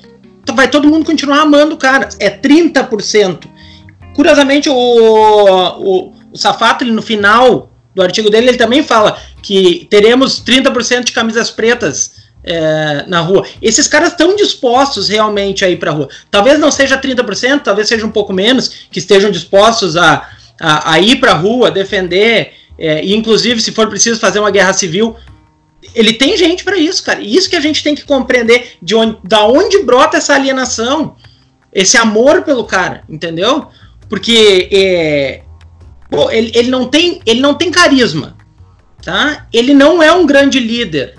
[0.42, 2.08] Então vai todo mundo continuar amando o cara.
[2.18, 3.46] É 30%.
[4.14, 10.42] Curiosamente, o, o, o Safato, no final do artigo dele, ele também fala que teremos
[10.42, 13.46] 30% de camisas pretas é, na rua.
[13.60, 16.08] Esses caras estão dispostos realmente a ir para a rua.
[16.30, 20.28] Talvez não seja 30%, talvez seja um pouco menos, que estejam dispostos a,
[20.60, 24.50] a, a ir para a rua, defender, é, e inclusive, se for preciso fazer uma
[24.50, 25.16] guerra civil.
[25.94, 27.20] Ele tem gente para isso, cara.
[27.20, 31.16] E isso que a gente tem que compreender de onde, da onde brota essa alienação,
[31.72, 33.68] esse amor pelo cara, entendeu?
[34.08, 35.42] Porque é,
[36.10, 38.36] pô, ele, ele, não tem, ele não tem carisma
[39.02, 39.46] tá?
[39.52, 41.14] Ele não é um grande líder.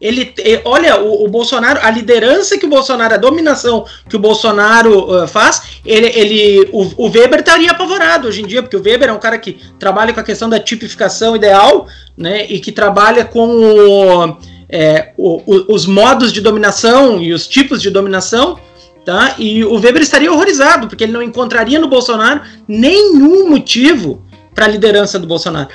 [0.00, 5.22] Ele, olha, o, o, Bolsonaro, a liderança que o Bolsonaro, a dominação que o Bolsonaro
[5.22, 9.10] uh, faz, ele, ele o, o, Weber estaria apavorado hoje em dia, porque o Weber
[9.10, 11.86] é um cara que trabalha com a questão da tipificação ideal,
[12.18, 14.36] né, e que trabalha com o,
[14.68, 18.58] é, os modos de dominação e os tipos de dominação,
[19.04, 19.36] tá?
[19.38, 24.68] E o Weber estaria horrorizado, porque ele não encontraria no Bolsonaro nenhum motivo para a
[24.68, 25.68] liderança do Bolsonaro.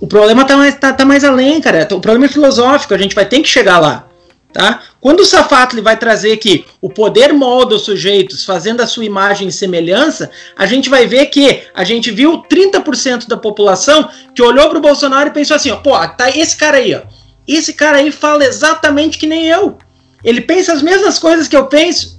[0.00, 1.88] O problema tá mais, tá, tá mais além, cara.
[1.92, 4.06] O problema é filosófico, a gente vai ter que chegar lá.
[4.52, 4.82] Tá?
[5.00, 9.48] Quando o Safatli vai trazer que o poder molda os sujeitos fazendo a sua imagem
[9.48, 14.68] e semelhança, a gente vai ver que a gente viu 30% da população que olhou
[14.68, 17.02] para o Bolsonaro e pensou assim: ó, pô, tá esse cara aí, ó.
[17.48, 19.76] Esse cara aí fala exatamente que nem eu.
[20.22, 22.16] Ele pensa as mesmas coisas que eu penso.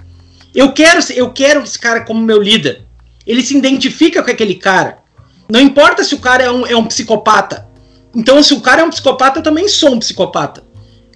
[0.54, 2.82] Eu quero, eu quero esse cara como meu líder.
[3.26, 4.98] Ele se identifica com aquele cara.
[5.48, 7.68] Não importa se o cara é um, é um psicopata.
[8.14, 10.64] Então, se o cara é um psicopata, eu também sou um psicopata.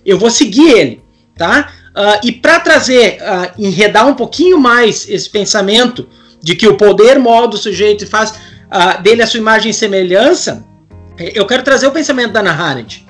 [0.04, 1.02] Eu vou seguir ele,
[1.36, 1.72] tá?
[1.90, 6.08] Uh, e para trazer, uh, enredar um pouquinho mais esse pensamento
[6.40, 9.74] de que o poder molda o sujeito e faz uh, dele a sua imagem e
[9.74, 10.64] semelhança,
[11.18, 13.06] eu quero trazer o pensamento da Ana Arendt,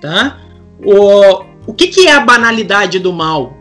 [0.00, 0.38] tá?
[0.84, 3.56] O, o que, que é a banalidade do mal?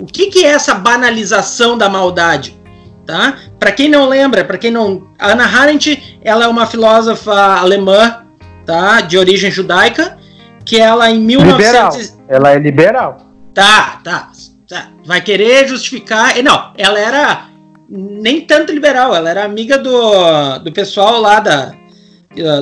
[0.00, 2.58] O que, que é essa banalização da maldade?
[3.06, 3.36] Tá?
[3.58, 8.22] Para quem não lembra, para quem não, a Ana Arendt, ela é uma filósofa alemã
[8.64, 9.00] tá?
[9.00, 10.16] De origem judaica,
[10.64, 12.26] que ela em 1900 liberal.
[12.28, 13.16] Ela é liberal.
[13.54, 14.30] Tá, tá,
[14.68, 14.88] tá.
[15.04, 16.42] Vai querer justificar.
[16.42, 17.48] Não, ela era
[17.88, 21.74] nem tanto liberal, ela era amiga do, do pessoal lá da,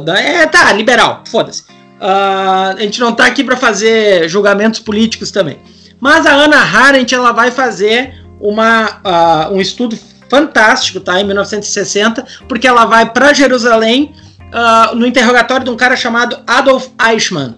[0.04, 1.62] da é, tá, liberal, foda-se.
[2.00, 5.58] Uh, a gente não tá aqui para fazer julgamentos políticos também.
[6.00, 9.96] Mas a Ana Arendt ela vai fazer uma, uh, um estudo
[10.30, 11.20] fantástico, tá?
[11.20, 16.88] Em 1960, porque ela vai para Jerusalém uh, no interrogatório de um cara chamado Adolf
[17.10, 17.56] Eichmann.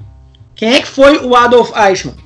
[0.56, 2.16] Quem é que foi o Adolf Eichmann?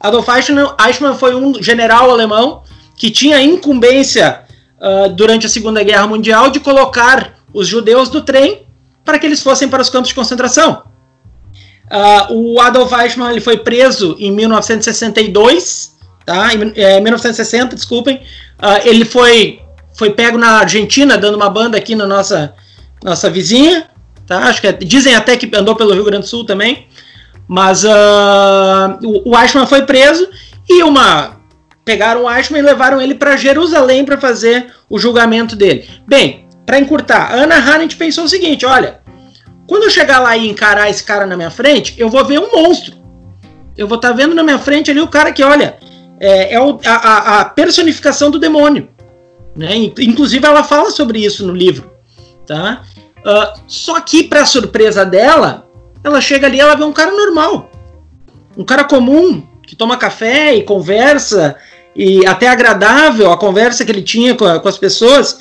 [0.00, 2.62] Adolf Eichmann, Eichmann foi um general alemão
[2.96, 4.42] que tinha incumbência
[4.78, 8.66] uh, durante a Segunda Guerra Mundial de colocar os judeus do trem
[9.04, 10.82] para que eles fossem para os campos de concentração.
[11.86, 16.52] Uh, o Adolf Eichmann ele foi preso em 1962, tá?
[16.52, 18.16] Em é, 1960, desculpem.
[18.58, 19.60] Uh, ele foi,
[19.96, 22.54] foi pego na Argentina, dando uma banda aqui na nossa,
[23.02, 23.88] nossa vizinha
[24.26, 24.38] tá?
[24.48, 26.88] Acho que é, dizem até que andou pelo Rio Grande do Sul também.
[27.48, 27.88] Mas uh,
[29.04, 30.28] o, o Eichmann foi preso
[30.68, 31.36] e uma
[31.84, 35.88] pegaram o Eichmann e levaram ele para Jerusalém para fazer o julgamento dele.
[36.06, 38.98] Bem, para encurtar, a Ana Arendt pensou o seguinte: olha,
[39.68, 42.50] quando eu chegar lá e encarar esse cara na minha frente, eu vou ver um
[42.50, 42.96] monstro.
[43.76, 45.76] Eu vou estar tá vendo na minha frente ali o cara que, olha,
[46.18, 48.88] é, é o, a, a, personificação do demônio.
[49.56, 49.76] Né?
[49.98, 51.90] Inclusive, ela fala sobre isso no livro.
[52.46, 52.82] Tá?
[53.18, 55.66] Uh, só que, para surpresa dela,
[56.04, 57.70] ela chega ali ela vê um cara normal.
[58.56, 61.56] Um cara comum, que toma café e conversa,
[61.94, 65.38] e até agradável a conversa que ele tinha com, com as pessoas.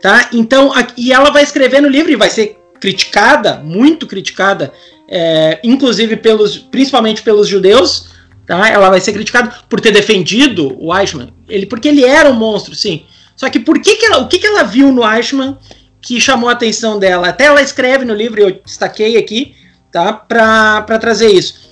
[0.00, 0.28] Tá?
[0.32, 4.70] Então, a, e ela vai escrever no livro e vai ser criticada, muito criticada,
[5.08, 8.08] é, inclusive pelos, principalmente pelos judeus,
[8.46, 8.68] tá?
[8.68, 12.74] Ela vai ser criticada por ter defendido o Eichmann, ele porque ele era um monstro,
[12.74, 13.06] sim.
[13.36, 15.58] Só que por que, que ela, o que, que ela viu no Eichmann
[16.04, 17.28] que chamou a atenção dela.
[17.28, 19.54] Até ela escreve no livro, eu destaquei aqui,
[19.90, 20.12] tá?
[20.12, 21.64] Para trazer isso.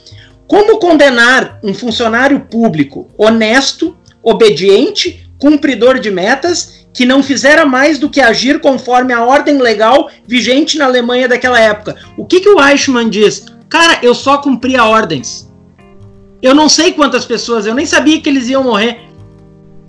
[0.47, 8.09] Como condenar um funcionário público honesto, obediente, cumpridor de metas, que não fizera mais do
[8.09, 11.97] que agir conforme a ordem legal vigente na Alemanha daquela época?
[12.17, 13.47] O que, que o Eichmann diz?
[13.69, 15.51] Cara, eu só cumpria ordens.
[16.41, 19.01] Eu não sei quantas pessoas, eu nem sabia que eles iam morrer.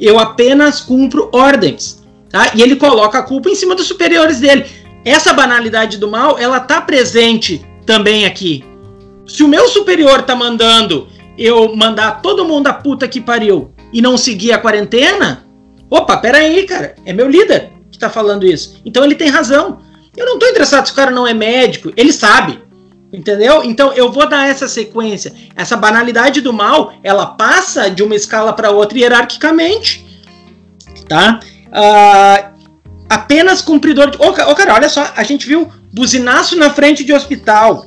[0.03, 2.03] Eu apenas cumpro ordens.
[2.29, 2.51] Tá?
[2.53, 4.65] E ele coloca a culpa em cima dos superiores dele.
[5.05, 8.65] Essa banalidade do mal, ela tá presente também aqui.
[9.25, 14.01] Se o meu superior tá mandando eu mandar todo mundo a puta que pariu e
[14.01, 15.45] não seguir a quarentena,
[15.89, 18.81] opa, pera aí, cara, é meu líder que tá falando isso.
[18.83, 19.79] Então ele tem razão.
[20.17, 22.59] Eu não tô interessado se o cara não é médico, ele sabe.
[23.13, 23.63] Entendeu?
[23.63, 25.32] Então eu vou dar essa sequência.
[25.56, 30.04] Essa banalidade do mal, ela passa de uma escala para outra hierarquicamente.
[31.08, 31.39] Tá?
[31.67, 32.54] Uh,
[33.08, 34.17] apenas cumpridor de.
[34.17, 37.86] Ô, oh, cara, olha só, a gente viu buzinaço na frente de hospital.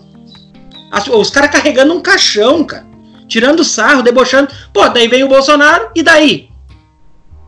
[0.93, 2.87] As, os caras carregando um caixão, cara.
[3.27, 4.49] Tirando sarro, debochando.
[4.73, 6.49] Pô, daí vem o Bolsonaro, e daí?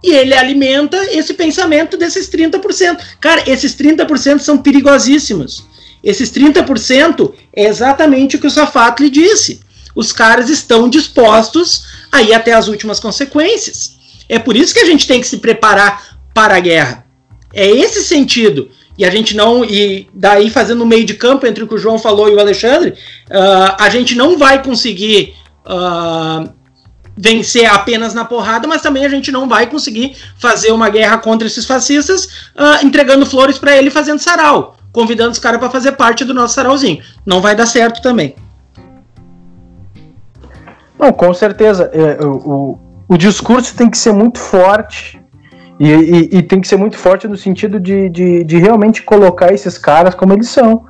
[0.02, 2.98] E ele alimenta esse pensamento desses 30%.
[3.20, 5.64] Cara, esses 30% são perigosíssimos.
[6.08, 9.60] Esses 30% é exatamente o que o Safato lhe disse.
[9.94, 13.98] Os caras estão dispostos a ir até as últimas consequências.
[14.26, 17.04] É por isso que a gente tem que se preparar para a guerra.
[17.52, 18.70] É esse sentido.
[18.96, 19.62] E a gente não.
[19.62, 22.40] E daí, fazendo o meio de campo entre o que o João falou e o
[22.40, 22.94] Alexandre,
[23.30, 25.34] uh, a gente não vai conseguir
[25.66, 26.50] uh,
[27.14, 31.46] vencer apenas na porrada, mas também a gente não vai conseguir fazer uma guerra contra
[31.46, 32.24] esses fascistas
[32.56, 36.54] uh, entregando flores para ele fazendo sarau convidando os caras para fazer parte do nosso
[36.54, 37.02] sarauzinho.
[37.24, 38.34] Não vai dar certo também.
[40.98, 41.90] Não, com certeza.
[41.92, 45.20] É, o, o, discurso tem que ser muito forte.
[45.78, 49.52] E, e, e, tem que ser muito forte no sentido de, de, de realmente colocar
[49.52, 50.84] esses caras como eles são.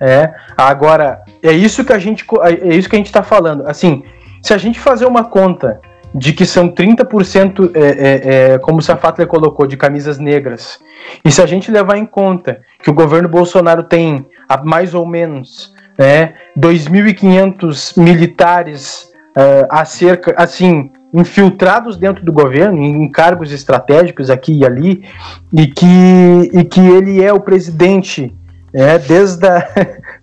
[0.00, 0.32] É.
[0.56, 3.66] Agora, é isso que a gente é isso que a gente está falando.
[3.66, 4.04] Assim,
[4.40, 5.80] se a gente fazer uma conta
[6.14, 10.78] de que são 30%, é, é, é, como o Safatler colocou, de camisas negras.
[11.24, 14.26] E se a gente levar em conta que o governo Bolsonaro tem
[14.64, 23.52] mais ou menos né, 2.500 militares uh, acerca, assim, infiltrados dentro do governo, em cargos
[23.52, 25.04] estratégicos aqui e ali,
[25.52, 28.34] e que, e que ele é o presidente,
[28.72, 29.68] é, desde a,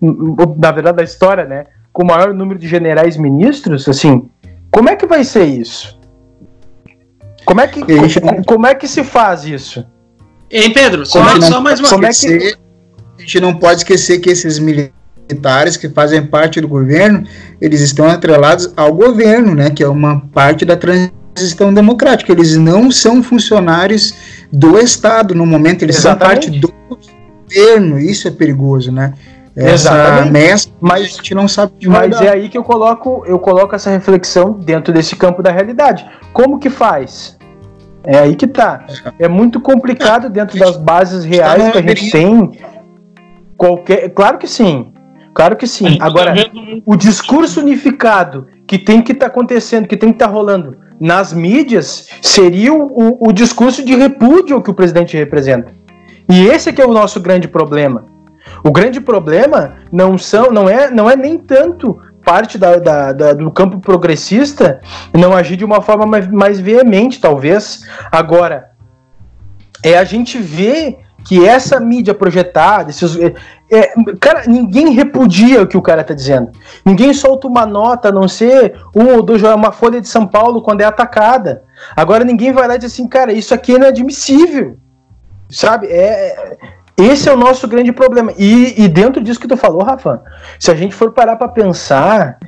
[0.00, 4.28] na verdade, da história, né, com o maior número de generais ministros, assim,
[4.70, 5.98] como é que vai ser isso?
[7.44, 7.80] Como é que,
[8.20, 9.86] como, como é que se faz isso?
[10.50, 11.06] Hein, Pedro?
[11.06, 12.24] Só, é só mais uma como vez.
[12.24, 12.56] É que...
[13.18, 17.24] A gente não pode esquecer que esses militares que fazem parte do governo,
[17.60, 19.70] eles estão atrelados ao governo, né?
[19.70, 22.32] Que é uma parte da transição democrática.
[22.32, 24.14] Eles não são funcionários
[24.52, 26.50] do Estado no momento, eles Exatamente.
[26.50, 26.74] são parte do
[27.48, 27.98] governo.
[27.98, 29.14] Isso é perigoso, né?
[29.56, 33.38] Essa mescla, mas a gente não sabe de Mas é aí que eu coloco, eu
[33.38, 36.06] coloco essa reflexão dentro desse campo da realidade.
[36.32, 37.38] Como que faz?
[38.04, 38.84] É aí que tá.
[39.18, 42.50] É muito complicado dentro das bases reais que a gente tem.
[43.56, 44.92] Qualquer, claro que sim.
[45.32, 45.98] Claro que sim.
[45.98, 46.34] Tá Agora,
[46.84, 50.76] o discurso unificado que tem que estar tá acontecendo, que tem que estar tá rolando
[51.00, 55.72] nas mídias, seria o, o discurso de repúdio que o presidente representa.
[56.28, 58.15] E esse é que é o nosso grande problema
[58.62, 63.32] o grande problema não são, não é, não é nem tanto parte da, da, da,
[63.32, 64.80] do campo progressista
[65.14, 67.84] não agir de uma forma mais, mais veemente, talvez.
[68.10, 68.70] Agora,
[69.82, 73.34] é a gente ver que essa mídia projetada, esses, é,
[73.70, 76.50] é, cara, ninguém repudia o que o cara tá dizendo.
[76.84, 80.62] Ninguém solta uma nota, a não ser um ou dois, uma folha de São Paulo
[80.62, 81.64] quando é atacada.
[81.96, 84.76] Agora ninguém vai lá e diz assim, cara, isso aqui é inadmissível.
[85.48, 85.86] Sabe?
[85.88, 86.56] É,
[86.96, 88.32] esse é o nosso grande problema.
[88.38, 90.22] E, e dentro disso que tu falou, Rafa,
[90.58, 92.38] se a gente for parar para pensar,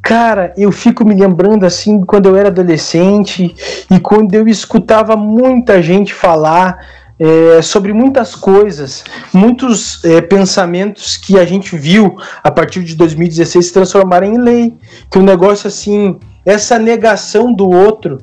[0.00, 3.54] cara, eu fico me lembrando assim quando eu era adolescente
[3.90, 6.78] e quando eu escutava muita gente falar
[7.18, 13.66] é, sobre muitas coisas, muitos é, pensamentos que a gente viu a partir de 2016
[13.66, 14.76] se transformarem em lei.
[15.10, 18.18] Que o um negócio assim, essa negação do outro,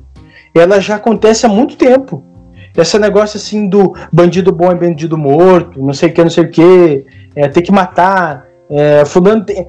[0.53, 2.30] ela já acontece há muito tempo.
[2.75, 6.45] Esse negócio assim do bandido bom é bandido morto, não sei o que, não sei
[6.45, 7.05] o que,
[7.35, 9.67] é, tem que matar, é, fulano tem...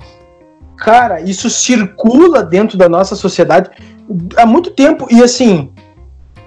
[0.77, 3.71] Cara, isso circula dentro da nossa sociedade
[4.37, 5.71] há muito tempo e assim,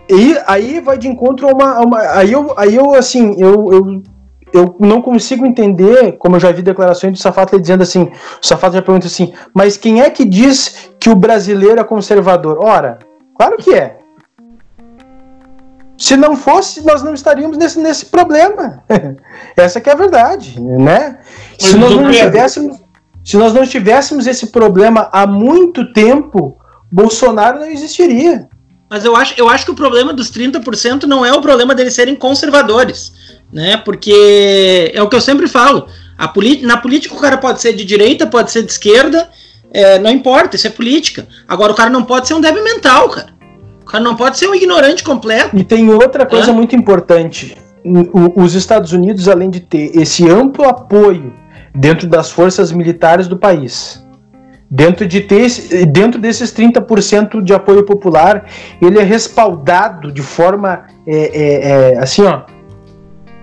[0.09, 3.71] e aí vai de encontro a uma, a uma aí eu, aí eu assim, eu,
[3.71, 4.03] eu
[4.53, 8.03] eu não consigo entender, como eu já vi declarações do Safato dizendo assim,
[8.41, 12.59] o Safato já pergunta assim, mas quem é que diz que o brasileiro é conservador?
[12.63, 12.99] Ora,
[13.37, 13.97] claro que é.
[15.97, 18.83] Se não fosse, nós não estaríamos nesse, nesse problema.
[19.55, 21.19] Essa que é a verdade, né?
[21.57, 22.77] Se nós, não tivéssemos,
[23.23, 26.57] se nós não tivéssemos esse problema há muito tempo,
[26.91, 28.47] Bolsonaro não existiria.
[28.89, 31.93] Mas eu acho, eu acho que o problema dos 30% não é o problema deles
[31.93, 33.11] serem conservadores,
[33.51, 33.77] né?
[33.77, 35.87] Porque é o que eu sempre falo.
[36.17, 36.31] A
[36.61, 39.29] na política o cara pode ser de direita, pode ser de esquerda,
[39.71, 41.27] é, não importa, isso é política.
[41.47, 43.34] Agora o cara não pode ser um débil mental, cara.
[43.95, 45.55] Cara não pode ser um ignorante completo.
[45.55, 47.57] E tem outra coisa muito importante.
[48.35, 51.33] os Estados Unidos, além de ter esse amplo apoio
[51.73, 54.03] dentro das forças militares do país,
[54.67, 55.47] Dentro, de ter,
[55.85, 58.45] dentro desses 30% de apoio popular,
[58.81, 62.41] ele é respaldado de forma é, é, é, assim, ó,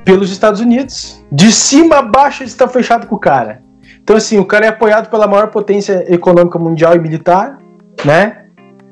[0.05, 1.25] pelos Estados Unidos.
[1.31, 3.63] De cima a baixo ele está fechado com o cara.
[4.03, 7.57] Então, assim, o cara é apoiado pela maior potência econômica mundial e militar,
[8.05, 8.42] né?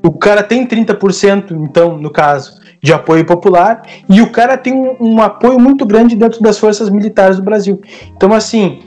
[0.03, 4.97] O cara tem 30%, então, no caso, de apoio popular, e o cara tem um,
[5.01, 7.81] um apoio muito grande dentro das forças militares do Brasil.
[8.17, 8.81] Então, assim,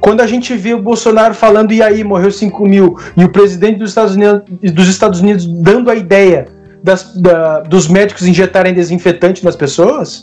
[0.00, 3.78] quando a gente vê o Bolsonaro falando, e aí, morreu 5 mil, e o presidente
[3.78, 4.42] dos Estados Unidos,
[4.72, 6.46] dos Estados Unidos dando a ideia
[6.82, 10.22] das, da, dos médicos injetarem desinfetante nas pessoas,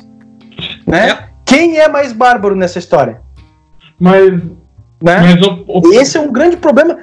[0.86, 1.10] né?
[1.10, 1.28] É.
[1.46, 3.22] Quem é mais bárbaro nessa história?
[4.00, 4.50] Mas, né?
[5.02, 5.94] mas o, o...
[5.94, 6.98] esse é um grande problema.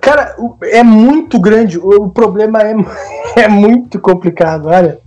[0.00, 1.78] Cara, é muito grande.
[1.78, 2.74] O problema é,
[3.44, 4.98] é muito complicado, olha.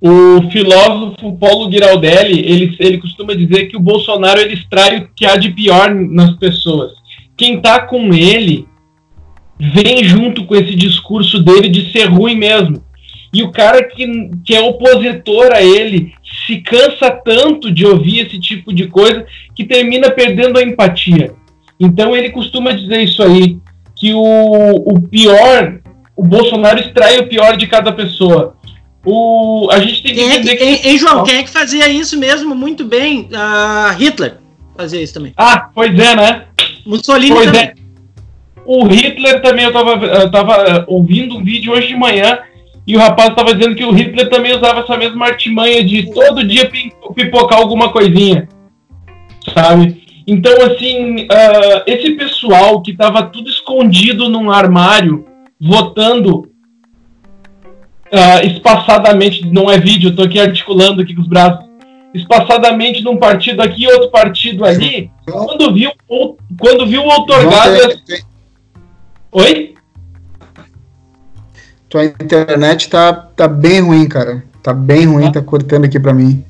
[0.00, 5.26] O filósofo Paulo Giraldelli, ele, ele costuma dizer que o Bolsonaro ele extrai o que
[5.26, 6.92] há de pior nas pessoas.
[7.36, 8.68] Quem tá com ele
[9.58, 12.82] vem junto com esse discurso dele de ser ruim mesmo.
[13.32, 16.12] E o cara que, que é opositor a ele
[16.46, 21.34] se cansa tanto de ouvir esse tipo de coisa que termina perdendo a empatia.
[21.78, 23.58] Então ele costuma dizer isso aí,
[23.94, 25.80] que o, o pior,
[26.16, 28.56] o Bolsonaro extrai o pior de cada pessoa.
[29.04, 30.88] O, a gente tem que quem entender é que, que...
[30.88, 33.28] Hein, João, quem é que fazia isso mesmo muito bem?
[33.32, 34.38] Uh, Hitler
[34.76, 35.32] fazia isso também.
[35.36, 36.44] Ah, pois é, né?
[36.86, 37.62] Mussolini pois também.
[37.62, 37.74] É.
[38.64, 42.38] O Hitler também, eu tava, eu tava ouvindo um vídeo hoje de manhã
[42.86, 46.46] e o rapaz estava dizendo que o Hitler também usava essa mesma artimanha de todo
[46.46, 46.70] dia
[47.14, 48.48] pipocar alguma coisinha,
[49.54, 50.07] sabe?
[50.30, 55.24] Então, assim, uh, esse pessoal que estava tudo escondido num armário,
[55.58, 56.40] votando
[58.12, 61.64] uh, espaçadamente, não é vídeo, estou aqui articulando aqui com os braços,
[62.12, 65.92] espaçadamente num partido aqui, outro partido ali, quando viu,
[66.60, 67.98] quando viu o outorgado...
[69.32, 69.74] Oi?
[71.88, 74.44] Tua internet tá, tá bem ruim, cara.
[74.62, 75.32] Tá bem ruim, ah.
[75.32, 76.44] tá cortando aqui pra mim.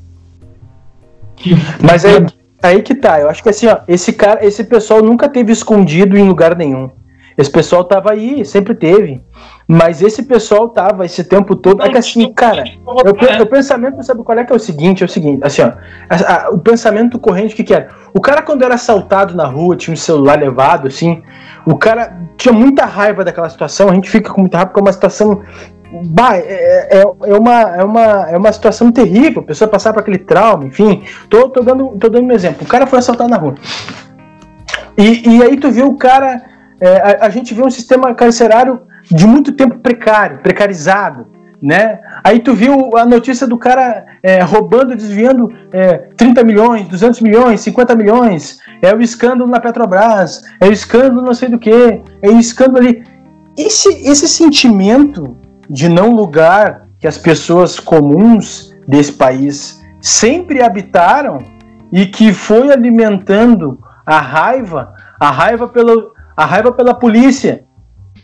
[1.81, 2.27] Mas aí,
[2.63, 6.17] aí que tá, eu acho que assim, ó, esse cara, esse pessoal nunca teve escondido
[6.17, 6.91] em lugar nenhum.
[7.39, 9.23] Esse pessoal tava aí, sempre teve.
[9.71, 11.85] Mas esse pessoal tava esse tempo todo.
[11.85, 15.05] É que assim, cara, o, pensamento, sabe qual é que é o seguinte?
[15.05, 15.73] É o seguinte, assim, ó.
[16.11, 17.91] A, a, o pensamento corrente, o que, que era?
[18.13, 21.23] O cara, quando era assaltado na rua, tinha um celular levado, assim,
[21.65, 24.85] o cara tinha muita raiva daquela situação, a gente fica com muita raiva porque é
[24.85, 25.43] uma situação.
[25.91, 30.01] Bah, é, é, é, uma, é, uma, é uma situação terrível, a pessoa passar por
[30.01, 31.03] aquele trauma, enfim.
[31.31, 32.65] Tô, tô, dando, tô dando um exemplo.
[32.65, 33.55] O cara foi assaltado na rua.
[34.97, 36.43] E, e aí tu vê o cara.
[36.81, 41.27] É, a, a gente vê um sistema carcerário de muito tempo precário, precarizado,
[41.61, 42.01] né?
[42.23, 47.61] Aí tu viu a notícia do cara é, roubando, desviando é, 30 milhões, 200 milhões,
[47.63, 52.29] 50 milhões, é o escândalo na Petrobras, é o escândalo não sei do que, é
[52.29, 53.03] o escândalo ali.
[53.57, 55.37] Esse, esse sentimento
[55.69, 61.39] de não lugar que as pessoas comuns desse país sempre habitaram
[61.93, 65.93] e que foi alimentando a raiva, a raiva pela,
[66.37, 67.65] a raiva pela polícia,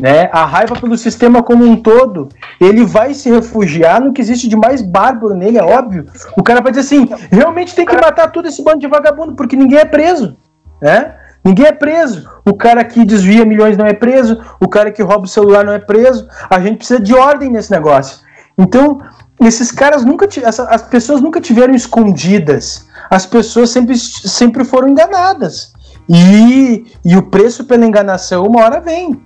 [0.00, 0.28] né?
[0.32, 2.28] A raiva pelo sistema como um todo,
[2.60, 6.06] ele vai se refugiar no que existe de mais bárbaro nele, é óbvio.
[6.36, 9.56] O cara vai dizer assim: realmente tem que matar todo esse bando de vagabundo, porque
[9.56, 10.36] ninguém é preso,
[10.82, 11.14] né?
[11.44, 12.28] Ninguém é preso.
[12.44, 15.72] O cara que desvia milhões não é preso, o cara que rouba o celular não
[15.72, 16.26] é preso.
[16.48, 18.24] A gente precisa de ordem nesse negócio.
[18.56, 18.98] Então,
[19.40, 22.88] esses caras nunca essa, as pessoas nunca tiveram escondidas.
[23.10, 25.74] As pessoas sempre, sempre foram enganadas.
[26.08, 29.20] E, e o preço pela enganação uma hora vem.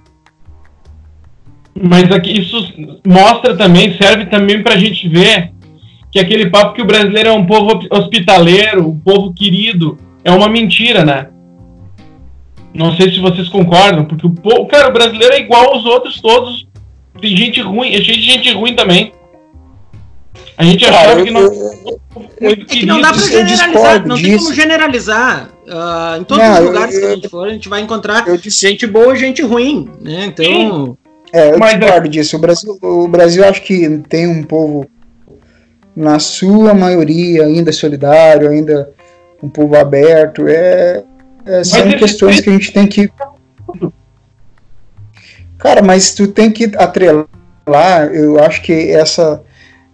[1.80, 2.56] Mas aqui isso
[3.06, 5.52] mostra também, serve também para a gente ver
[6.10, 10.48] que aquele papo que o brasileiro é um povo hospitaleiro, um povo querido, é uma
[10.48, 11.28] mentira, né?
[12.74, 16.20] Não sei se vocês concordam, porque o povo, cara, o brasileiro é igual aos outros
[16.20, 16.66] todos.
[17.20, 19.12] Tem gente ruim, é cheio de gente ruim também.
[20.56, 21.46] A gente achava que não.
[22.40, 25.50] É que não dá pra generalizar, não tem como generalizar.
[25.66, 27.80] Uh, em todos não, os lugares eu, eu, que a gente for, a gente vai
[27.80, 30.26] encontrar gente boa e gente ruim, né?
[30.26, 30.44] Então.
[30.44, 30.96] Sim.
[31.32, 32.36] É, eu Mas, é- discordo disso.
[32.36, 34.86] O Brasil, o Brasil acho que tem um povo,
[35.94, 38.90] na sua maioria, ainda solidário, ainda
[39.42, 40.48] um povo aberto.
[40.48, 41.04] É,
[41.48, 43.10] é são questões que a gente tem que.
[45.56, 47.26] Cara, mas tu tem que atrelar.
[48.12, 49.42] Eu acho que essa,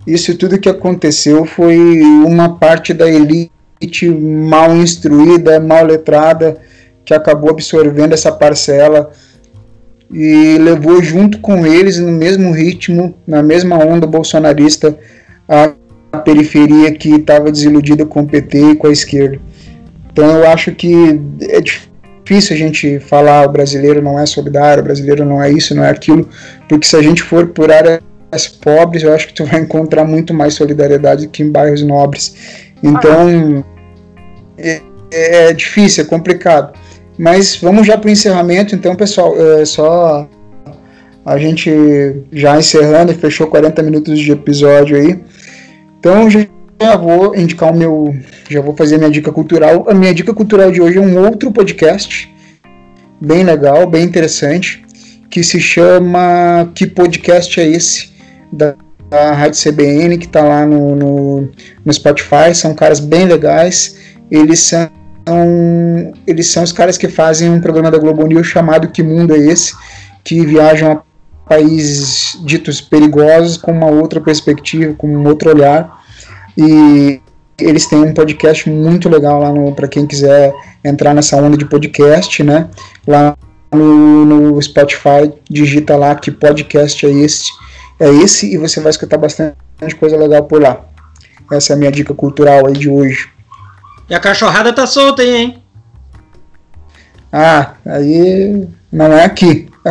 [0.06, 3.50] isso tudo que aconteceu foi uma parte da elite
[4.08, 6.58] mal instruída, mal letrada,
[7.04, 9.10] que acabou absorvendo essa parcela
[10.12, 14.96] e levou junto com eles no mesmo ritmo, na mesma onda bolsonarista,
[15.48, 15.72] a
[16.18, 19.40] periferia que estava desiludida com o PT e com a esquerda.
[20.14, 20.94] Então eu acho que
[21.42, 25.74] é difícil a gente falar o brasileiro não é solidário, o brasileiro não é isso,
[25.74, 26.28] não é aquilo,
[26.68, 28.00] porque se a gente for por áreas
[28.60, 32.72] pobres, eu acho que tu vai encontrar muito mais solidariedade que em bairros nobres.
[32.80, 33.64] Então,
[34.56, 36.78] é, é difícil, é complicado.
[37.18, 40.28] Mas vamos já para o encerramento, então, pessoal, é só
[41.26, 41.70] a gente
[42.32, 45.18] já encerrando, fechou 40 minutos de episódio aí.
[45.98, 46.46] Então, já
[46.80, 48.14] já vou indicar o meu.
[48.48, 49.86] Já vou fazer a minha dica cultural.
[49.88, 52.32] A minha dica cultural de hoje é um outro podcast,
[53.20, 54.84] bem legal, bem interessante,
[55.30, 58.12] que se chama Que Podcast é Esse?
[58.52, 58.74] Da,
[59.08, 61.48] da Rádio CBN, que está lá no, no,
[61.84, 62.54] no Spotify.
[62.54, 63.96] São caras bem legais.
[64.30, 64.90] Eles são.
[66.26, 69.38] Eles são os caras que fazem um programa da Globo News chamado Que Mundo é
[69.38, 69.74] Esse?
[70.22, 71.02] Que viajam a
[71.48, 76.03] países ditos perigosos com uma outra perspectiva, com um outro olhar
[76.56, 77.20] e
[77.58, 80.52] eles têm um podcast muito legal lá para quem quiser
[80.84, 82.68] entrar nessa onda de podcast, né?
[83.06, 83.36] Lá
[83.72, 87.50] no, no, Spotify, digita lá que podcast é esse,
[88.00, 89.56] é esse e você vai escutar bastante
[89.98, 90.80] coisa legal por lá.
[91.52, 93.28] Essa é a minha dica cultural aí de hoje.
[94.08, 95.62] E a cachorrada tá solta aí, hein?
[97.32, 99.68] Ah, aí não é aqui.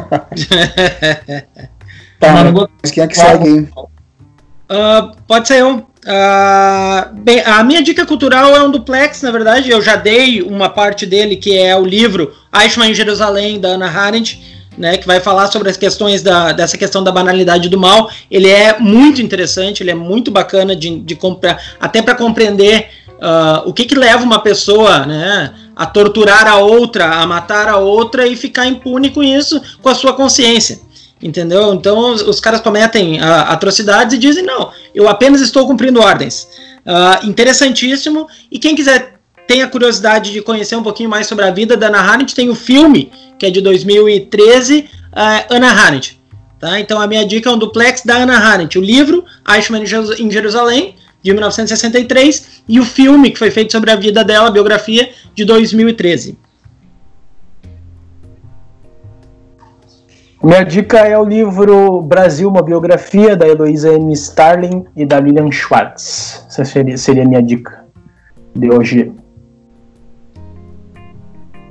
[2.20, 2.34] tá,
[2.82, 3.70] mas quem é que segue, hein?
[4.70, 5.86] Uh, pode ser eu.
[6.04, 9.70] Uh, bem, a minha dica cultural é um duplex, na verdade.
[9.70, 13.88] Eu já dei uma parte dele, que é o livro Eichmann em Jerusalém, da Ana
[13.88, 14.42] Arendt,
[14.78, 18.10] né, que vai falar sobre as questões da, dessa questão da banalidade do mal.
[18.30, 23.68] Ele é muito interessante, ele é muito bacana de, de comprar, até para compreender uh,
[23.68, 28.28] o que, que leva uma pessoa né, a torturar a outra, a matar a outra
[28.28, 30.80] e ficar impune com isso, com a sua consciência.
[31.24, 31.74] Entendeu?
[31.74, 36.48] Então os, os caras cometem uh, atrocidades e dizem: não, eu apenas estou cumprindo ordens.
[36.86, 38.28] Uh, interessantíssimo.
[38.52, 39.16] E quem quiser
[39.48, 42.50] tem a curiosidade de conhecer um pouquinho mais sobre a vida da Ana Arendt, tem
[42.50, 43.10] o filme,
[43.40, 46.20] que é de 2013, uh, Ana Arendt.
[46.60, 46.78] Tá?
[46.78, 48.78] Então a minha dica é um duplex da Ana Arendt.
[48.78, 49.84] O livro, Eichmann
[50.20, 54.52] em Jerusalém, de 1963, e o filme que foi feito sobre a vida dela, a
[54.52, 56.38] biografia, de 2013.
[60.44, 64.12] Minha dica é o livro Brasil, uma biografia da Heloísa N.
[64.12, 66.46] Starling e da Lilian Schwartz.
[66.50, 67.86] Essa seria, seria a minha dica
[68.54, 69.14] de hoje.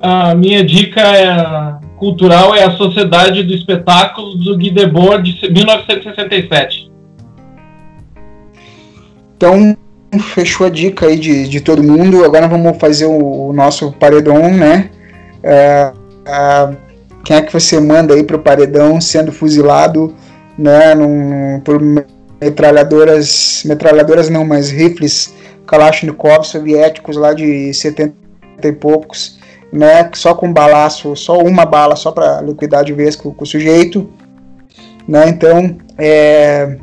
[0.00, 6.90] A minha dica é, cultural é a Sociedade do Espetáculo do Guy Debord de 1967.
[9.36, 9.76] Então,
[10.18, 12.24] fechou a dica aí de, de todo mundo.
[12.24, 14.88] Agora vamos fazer o, o nosso paredão, né?
[15.42, 15.92] É,
[16.24, 16.91] é,
[17.24, 20.14] quem é que você manda aí pro paredão sendo fuzilado,
[20.58, 21.80] né, num, por
[22.40, 25.32] metralhadoras, metralhadoras não, mas rifles
[25.66, 28.14] Kalashnikov soviéticos lá de 70
[28.62, 29.38] e poucos,
[29.72, 33.46] né, só com balaço, só uma bala só para liquidar de vez com, com, o
[33.46, 34.10] sujeito,
[35.06, 36.76] né, então é,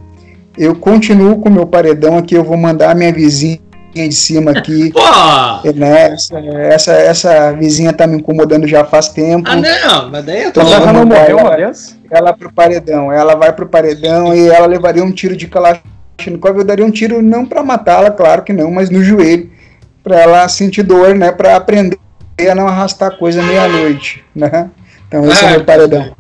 [0.57, 3.59] eu continuo com o meu paredão aqui, eu vou mandar minha vizinha
[3.93, 4.91] de cima aqui.
[4.93, 5.71] Pô!
[5.73, 9.49] Né, essa, essa, essa, vizinha tá me incomodando já faz tempo.
[9.49, 11.97] Ah, não, mas daí eu tô então, não morreu uma vez?
[12.11, 16.57] Ela pro paredão, ela vai pro paredão e ela levaria um tiro de Kalashnikov.
[16.57, 19.49] Eu daria um tiro não para matá-la, claro que não, mas no joelho,
[20.03, 21.31] para ela sentir dor, né?
[21.31, 21.99] Para aprender
[22.49, 24.69] a não arrastar coisa meia-noite, né?
[25.07, 26.15] Então esse é, é meu paredão.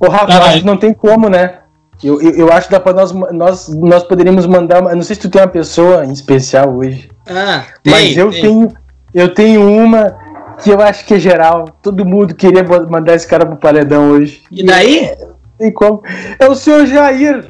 [0.00, 1.58] Ô, Rafa, ah, não tem como, né?
[2.02, 4.82] Eu, eu, eu, acho que dá pra nós, nós, nós poderíamos mandar.
[4.82, 7.10] Não sei se tu tem uma pessoa em especial hoje.
[7.26, 8.42] Ah, tem, mas eu tem.
[8.42, 8.68] tenho.
[9.12, 10.16] Eu tenho uma
[10.62, 11.64] que eu acho que é geral.
[11.82, 14.42] Todo mundo queria mandar esse cara pro paredão hoje.
[14.50, 15.10] E daí?
[15.58, 16.02] tem como.
[16.38, 17.46] É o senhor Jair.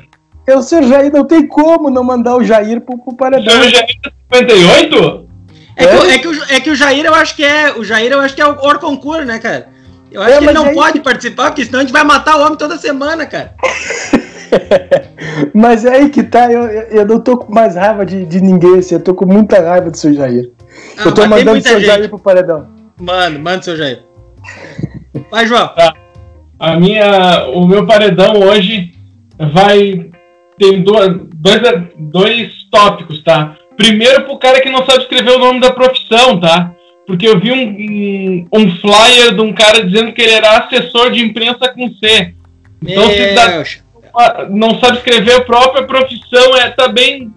[0.46, 3.46] É o senhor Jair, não tem como não mandar o Jair pro, pro paredão.
[3.46, 3.86] O senhor Jair
[4.32, 5.28] 58?
[5.76, 5.88] É, é?
[5.88, 7.72] Que, é, que o, é que o Jair eu acho que é.
[7.72, 9.68] O Jair eu acho que é o Orconcur, né, cara?
[10.11, 10.74] Eu acho é, que ele não aí...
[10.74, 13.55] pode participar, porque senão a gente vai matar o homem toda semana, cara.
[15.55, 18.78] Mas é aí que tá, eu, eu não tô com mais raiva de, de ninguém,
[18.78, 20.51] assim, eu tô com muita raiva do seu Jair.
[20.96, 21.86] Ah, eu tô mandando o seu gente.
[21.86, 22.68] Jair pro paredão.
[23.01, 24.03] Mano, manda o seu Jair.
[25.30, 25.68] Vai, João.
[25.68, 25.94] Tá.
[26.59, 28.92] A minha, o meu paredão hoje
[29.53, 30.11] vai.
[30.59, 31.61] Tem dois, dois,
[31.96, 33.57] dois tópicos, tá?
[33.76, 36.72] Primeiro, pro cara que não sabe escrever o nome da profissão, tá?
[37.07, 41.12] Porque eu vi um, um, um flyer de um cara dizendo que ele era assessor
[41.12, 42.34] de imprensa com C.
[42.82, 43.64] Então, Meu se dá,
[44.51, 47.33] não sabe escrever, a própria profissão é tá bem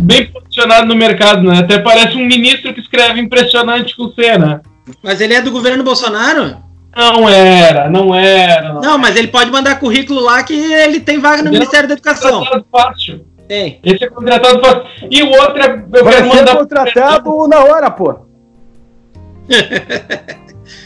[0.00, 1.58] bem posicionado no mercado, né?
[1.58, 4.60] Até parece um ministro que escreve impressionante com C, né?
[5.02, 6.56] Mas ele é do governo Bolsonaro?
[6.96, 8.74] Não era, não era.
[8.74, 11.86] Não, não mas ele pode mandar currículo lá que ele tem vaga no ele Ministério
[11.86, 12.38] é da Educação.
[12.38, 13.24] Contratado fácil.
[13.48, 13.80] Tem.
[13.82, 14.84] Esse é contratado fácil.
[15.10, 15.84] E o outro é.
[15.92, 16.56] Eu Vai quero mandar.
[16.56, 18.26] contratado na hora, pô.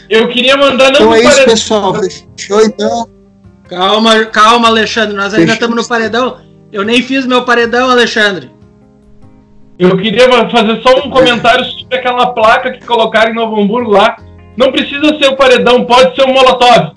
[0.09, 1.93] Eu queria mandar não Então é isso, pessoal.
[2.35, 3.18] Fechou então.
[3.69, 5.15] Calma, calma, Alexandre.
[5.15, 6.37] Nós ainda estamos no paredão.
[6.71, 8.51] Eu nem fiz meu paredão, Alexandre.
[9.77, 14.17] Eu queria fazer só um comentário sobre aquela placa que colocaram em Novo Hamburgo lá.
[14.57, 16.93] Não precisa ser o paredão, pode ser o Molotov.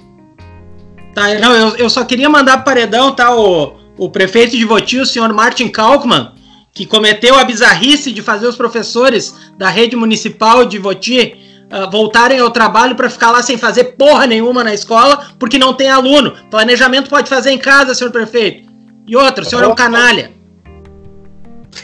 [1.14, 3.36] Tá, não, eu, eu só queria mandar paredão, tá?
[3.36, 6.32] O, o prefeito de Voti, o senhor Martin Kalkman,
[6.72, 11.38] que cometeu a bizarrice de fazer os professores da rede municipal de Voti
[11.72, 15.74] uh, voltarem ao trabalho para ficar lá sem fazer porra nenhuma na escola, porque não
[15.74, 16.34] tem aluno.
[16.50, 18.70] Planejamento pode fazer em casa, senhor prefeito.
[19.06, 20.30] E outro, o senhor é um canalha.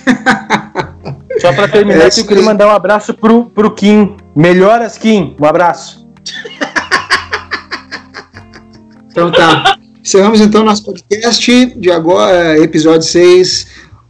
[1.41, 4.17] Só para terminar, é, eu queria mandar um abraço pro, pro Kim.
[4.35, 5.37] Melhoras, Kim.
[5.41, 6.07] Um abraço.
[9.11, 9.79] então tá.
[10.03, 13.67] Encerramos então nosso podcast de agora, episódio 6.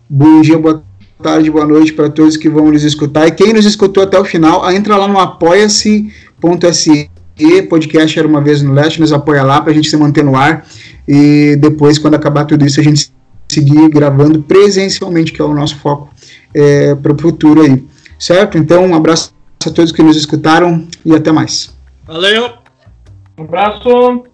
[0.08, 0.87] Bom dia, boa
[1.22, 3.26] tarde, boa noite para todos que vão nos escutar.
[3.26, 7.10] E quem nos escutou até o final, entra lá no apoia-se.se
[7.68, 10.36] podcast era uma vez no leste, nos apoia lá para a gente se manter no
[10.36, 10.66] ar
[11.06, 13.12] e depois, quando acabar tudo isso, a gente
[13.48, 16.10] seguir gravando presencialmente, que é o nosso foco
[16.54, 17.84] é, para o futuro aí.
[18.18, 18.58] Certo?
[18.58, 19.32] Então, um abraço
[19.64, 21.74] a todos que nos escutaram e até mais.
[22.06, 22.50] Valeu!
[23.38, 24.27] Um abraço!